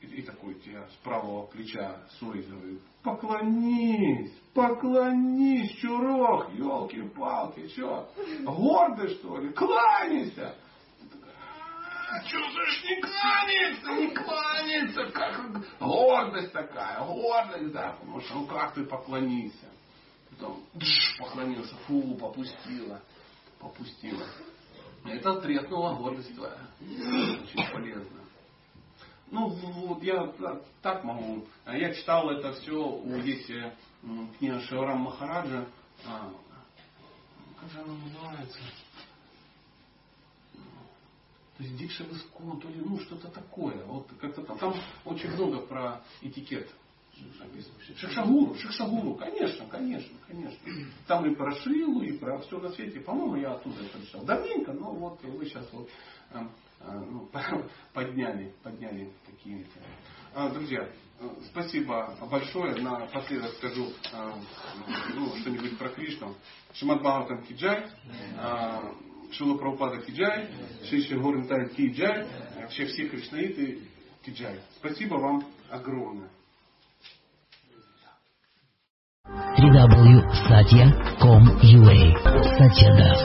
[0.00, 8.10] и, и такой тебя с правого плеча говорит, поклонись, поклонись, чурок, елки-палки, что,
[8.42, 10.56] гордый что ли, кланяйся.
[12.26, 18.84] Чувствуешь, не кланяется, не кланяется, как гордость такая, гордость, да, потому что ну как ты
[18.84, 19.70] поклонился.
[20.30, 23.00] Потом дж, поклонился, фу, попустила
[23.62, 24.26] попустила.
[25.04, 26.58] Это треснула гордость твоя.
[26.80, 28.20] Очень полезно.
[29.30, 30.32] Ну, вот я
[30.82, 31.46] так могу.
[31.66, 33.72] Я читал это все у есть
[34.38, 35.66] книга Шеврам Махараджа.
[36.06, 36.32] А,
[37.58, 38.58] как же она называется?
[41.56, 43.84] То есть Дикша то ли ну что-то такое.
[43.86, 44.74] Вот как-то там, там
[45.04, 46.70] очень много про этикет
[47.96, 50.58] Шикшагуру, Шикшагуру, конечно, конечно, конечно.
[51.06, 53.00] Там и про Шилу, и про все на свете.
[53.00, 54.24] По-моему, я оттуда это читал.
[54.24, 55.88] Давненько, но вот вы сейчас вот
[56.30, 56.38] э,
[56.80, 57.28] э, ну,
[57.92, 59.66] подняли, подняли такие
[60.34, 60.88] а, Друзья,
[61.20, 62.80] э, спасибо большое.
[62.80, 63.88] Напоследок скажу
[65.14, 66.34] ну, что-нибудь про Кришну.
[66.72, 67.86] Шимад Бхагаватам Киджай.
[69.32, 70.50] Шила Прабхупада Киджай,
[70.84, 72.28] Шиши Горинтай Киджай,
[72.60, 73.88] вообще все кришнаиты
[74.22, 74.60] Киджай.
[74.76, 76.28] Спасибо вам огромное.
[79.62, 81.98] www.satya.com.ua
[82.58, 83.20] Satyadas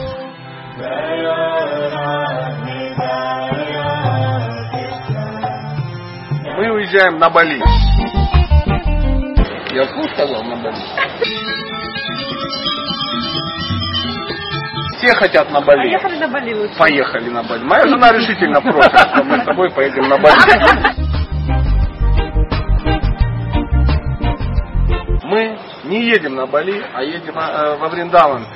[6.56, 7.60] Мы уезжаем на Бали.
[9.74, 10.76] Я вкус сказал на Бали.
[14.98, 15.90] Все хотят на Бали.
[15.90, 16.78] Поехали на Бали лучше.
[16.78, 17.64] Поехали на Бали.
[17.64, 20.98] Моя жена решительно против, что мы с тобой поедем на Бали.
[25.88, 28.46] не едем на Бали, а едем э, во Вриндаван.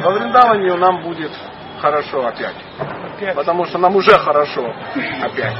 [0.00, 1.30] Во Вриндаване нам будет
[1.82, 2.54] хорошо опять.
[3.34, 4.72] Потому что нам уже хорошо
[5.20, 5.56] опять.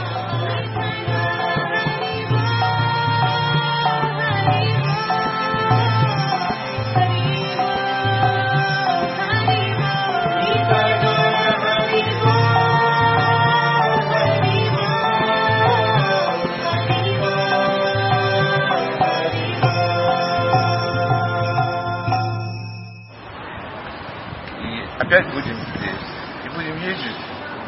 [24.98, 26.46] Опять будем здесь.
[26.46, 27.16] И будем ездить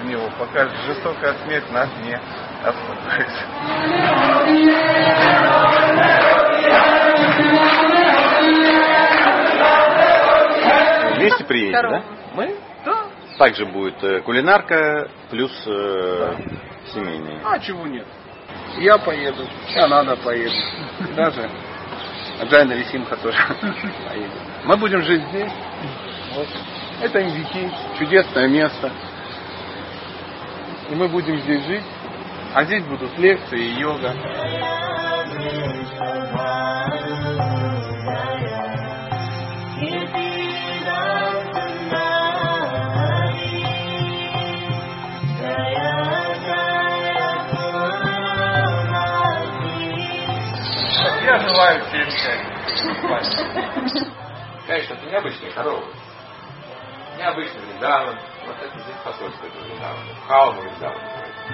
[0.00, 2.18] в него, пока жестокая смерть нас не
[2.62, 3.28] остановит.
[11.16, 12.02] Вместе приедете, да?
[12.34, 12.56] Мы?
[13.38, 16.36] Также будет э, кулинарка плюс э,
[16.92, 17.40] семейный.
[17.44, 18.06] А чего нет?
[18.78, 20.52] Я поеду, Канада поедет.
[21.16, 21.50] Даже
[22.44, 23.38] Джайна Висимха тоже
[24.08, 24.30] поедет.
[24.64, 25.52] Мы будем жить здесь.
[26.34, 26.48] Вот.
[27.00, 28.92] Это Индики, чудесное место.
[30.90, 31.84] И мы будем здесь жить.
[32.54, 34.14] А здесь будут лекции и йога.
[51.24, 52.54] Я желаю всем счастья.
[54.66, 55.84] Конечно, это необычная корова.
[57.18, 58.18] Необычный Вриндаван.
[58.46, 60.14] Вот это здесь посольство этого Вриндавана.
[60.26, 61.44] Халма Вриндаван называется.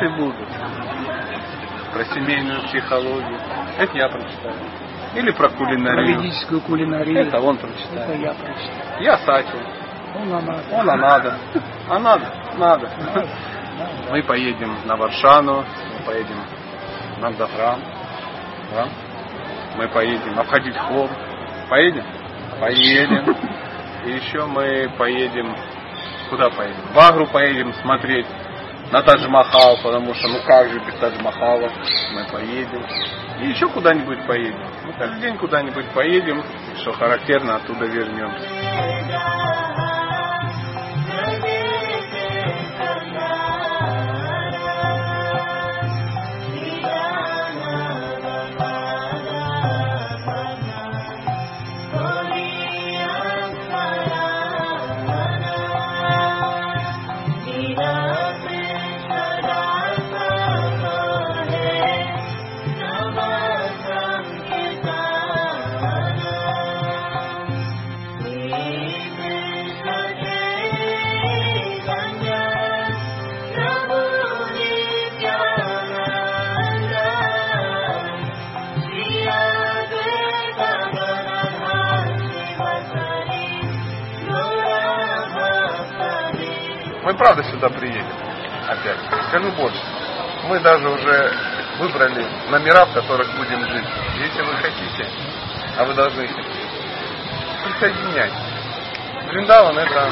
[0.00, 0.48] Лекции будут
[1.92, 3.38] про семейную психологию.
[3.78, 4.54] Это я прочитаю.
[5.14, 6.20] Или про Про кулинарию.
[6.20, 7.18] ведическую кулинарию.
[7.26, 8.20] Это он Это прочитает.
[8.20, 9.00] я прочитал.
[9.00, 9.58] Я Сатю.
[10.20, 10.58] Он она.
[10.72, 11.38] Он, а надо.
[11.88, 12.90] А надо, надо.
[14.10, 16.40] Мы поедем на Варшану, мы поедем
[17.20, 17.80] на Дохрам.
[18.74, 18.88] Да?
[19.76, 21.10] Мы поедем обходить холм.
[21.70, 22.04] Поедем?
[22.60, 23.36] Поедем.
[24.06, 25.54] И еще мы поедем...
[26.30, 26.80] Куда поедем?
[26.92, 28.26] В Агру поедем смотреть
[28.90, 31.70] на Тадж-Махал, потому что ну как же без Тадж-Махала
[32.12, 32.84] мы поедем.
[33.40, 34.66] И еще куда-нибудь поедем.
[34.84, 36.42] Мы каждый день куда-нибудь поедем,
[36.78, 39.65] что характерно, оттуда вернемся.
[87.16, 88.06] Правда сюда приедем.
[88.68, 88.98] Опять.
[89.28, 89.80] Скажу больше.
[90.48, 91.32] Мы даже уже
[91.78, 93.86] выбрали номера, в которых будем жить.
[94.18, 95.08] Если вы хотите,
[95.78, 96.28] а вы должны
[97.64, 98.36] присоединяйтесь.
[99.30, 100.10] Вриндаван это,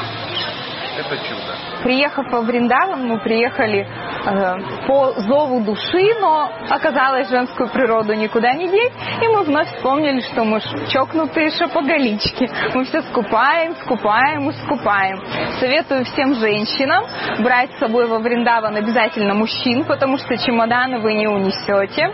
[0.99, 1.55] это чудо.
[1.83, 3.87] Приехав во Вриндаван, мы приехали
[4.27, 8.93] э, по зову души, но оказалось женскую природу никуда не деть,
[9.23, 12.51] и мы вновь вспомнили, что мы чокнутые шапоголички.
[12.75, 15.23] Мы все скупаем, скупаем и скупаем.
[15.61, 17.05] Советую всем женщинам
[17.41, 22.09] брать с собой во Вриндаван обязательно мужчин, потому что чемоданы вы не унесете.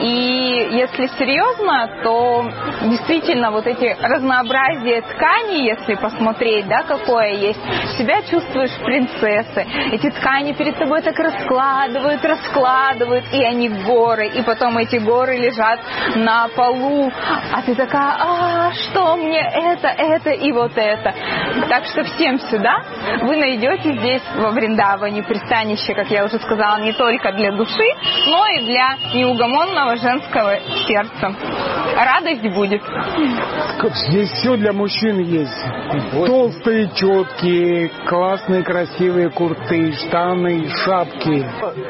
[0.00, 2.44] И если серьезно, то
[2.88, 7.60] действительно вот эти разнообразие тканей, если посмотреть, да, какое есть,
[7.98, 9.66] себя чувствуешь принцессой.
[9.92, 15.80] Эти ткани перед тобой так раскладывают, раскладывают, и они горы, и потом эти горы лежат
[16.14, 17.10] на полу,
[17.52, 21.14] а ты такая, а что мне это, это и вот это.
[21.68, 22.82] Так что всем сюда
[23.22, 27.88] вы найдете здесь во Вриндаване пристанище, как я уже сказала, не только для души,
[28.26, 31.34] но и для неугомонного женского сердца.
[31.96, 32.82] Радость будет.
[34.08, 36.26] Здесь все для мужчин есть.
[36.26, 41.46] Толстые, четкие, классные, красивые курты, штаны, шапки.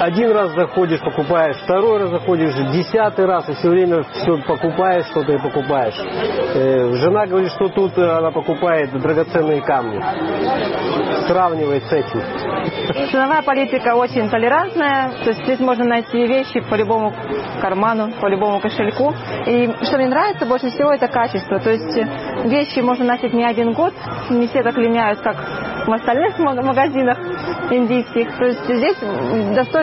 [0.00, 5.32] Один раз заходишь, покупаешь, второй раз заходишь, десятый раз, и все время все покупаешь, что-то
[5.32, 5.94] и покупаешь.
[6.54, 10.00] Э, жена говорит, что тут э, она покупает драгоценные камни.
[11.26, 12.22] Сравнивает с этим.
[13.10, 17.12] Ценовая политика очень толерантная, то есть здесь можно найти вещи по любому
[17.60, 19.12] карману, по любому кошельку.
[19.46, 21.58] И что мне нравится больше всего, это качество.
[21.58, 21.96] То есть
[22.44, 23.92] вещи можно носить не один год,
[24.30, 25.36] не все так линяют, как
[25.86, 27.18] в остальных маг- магазинах
[27.70, 28.36] индийских.
[28.36, 28.96] То есть здесь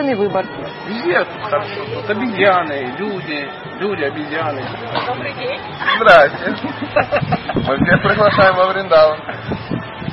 [0.06, 0.46] культурный выбор.
[0.86, 1.62] Везде там.
[2.08, 3.50] Обезьяны, люди,
[3.80, 4.62] люди, обезьяны.
[5.06, 5.60] Добрый день.
[5.98, 6.50] Здрасте.
[7.54, 9.18] Мы всех приглашаем во Вриндаун.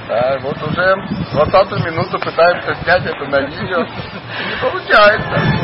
[0.07, 0.95] Да, вот уже
[1.32, 3.84] 20 минуту пытаемся снять это на видео.
[3.84, 5.64] Не получается.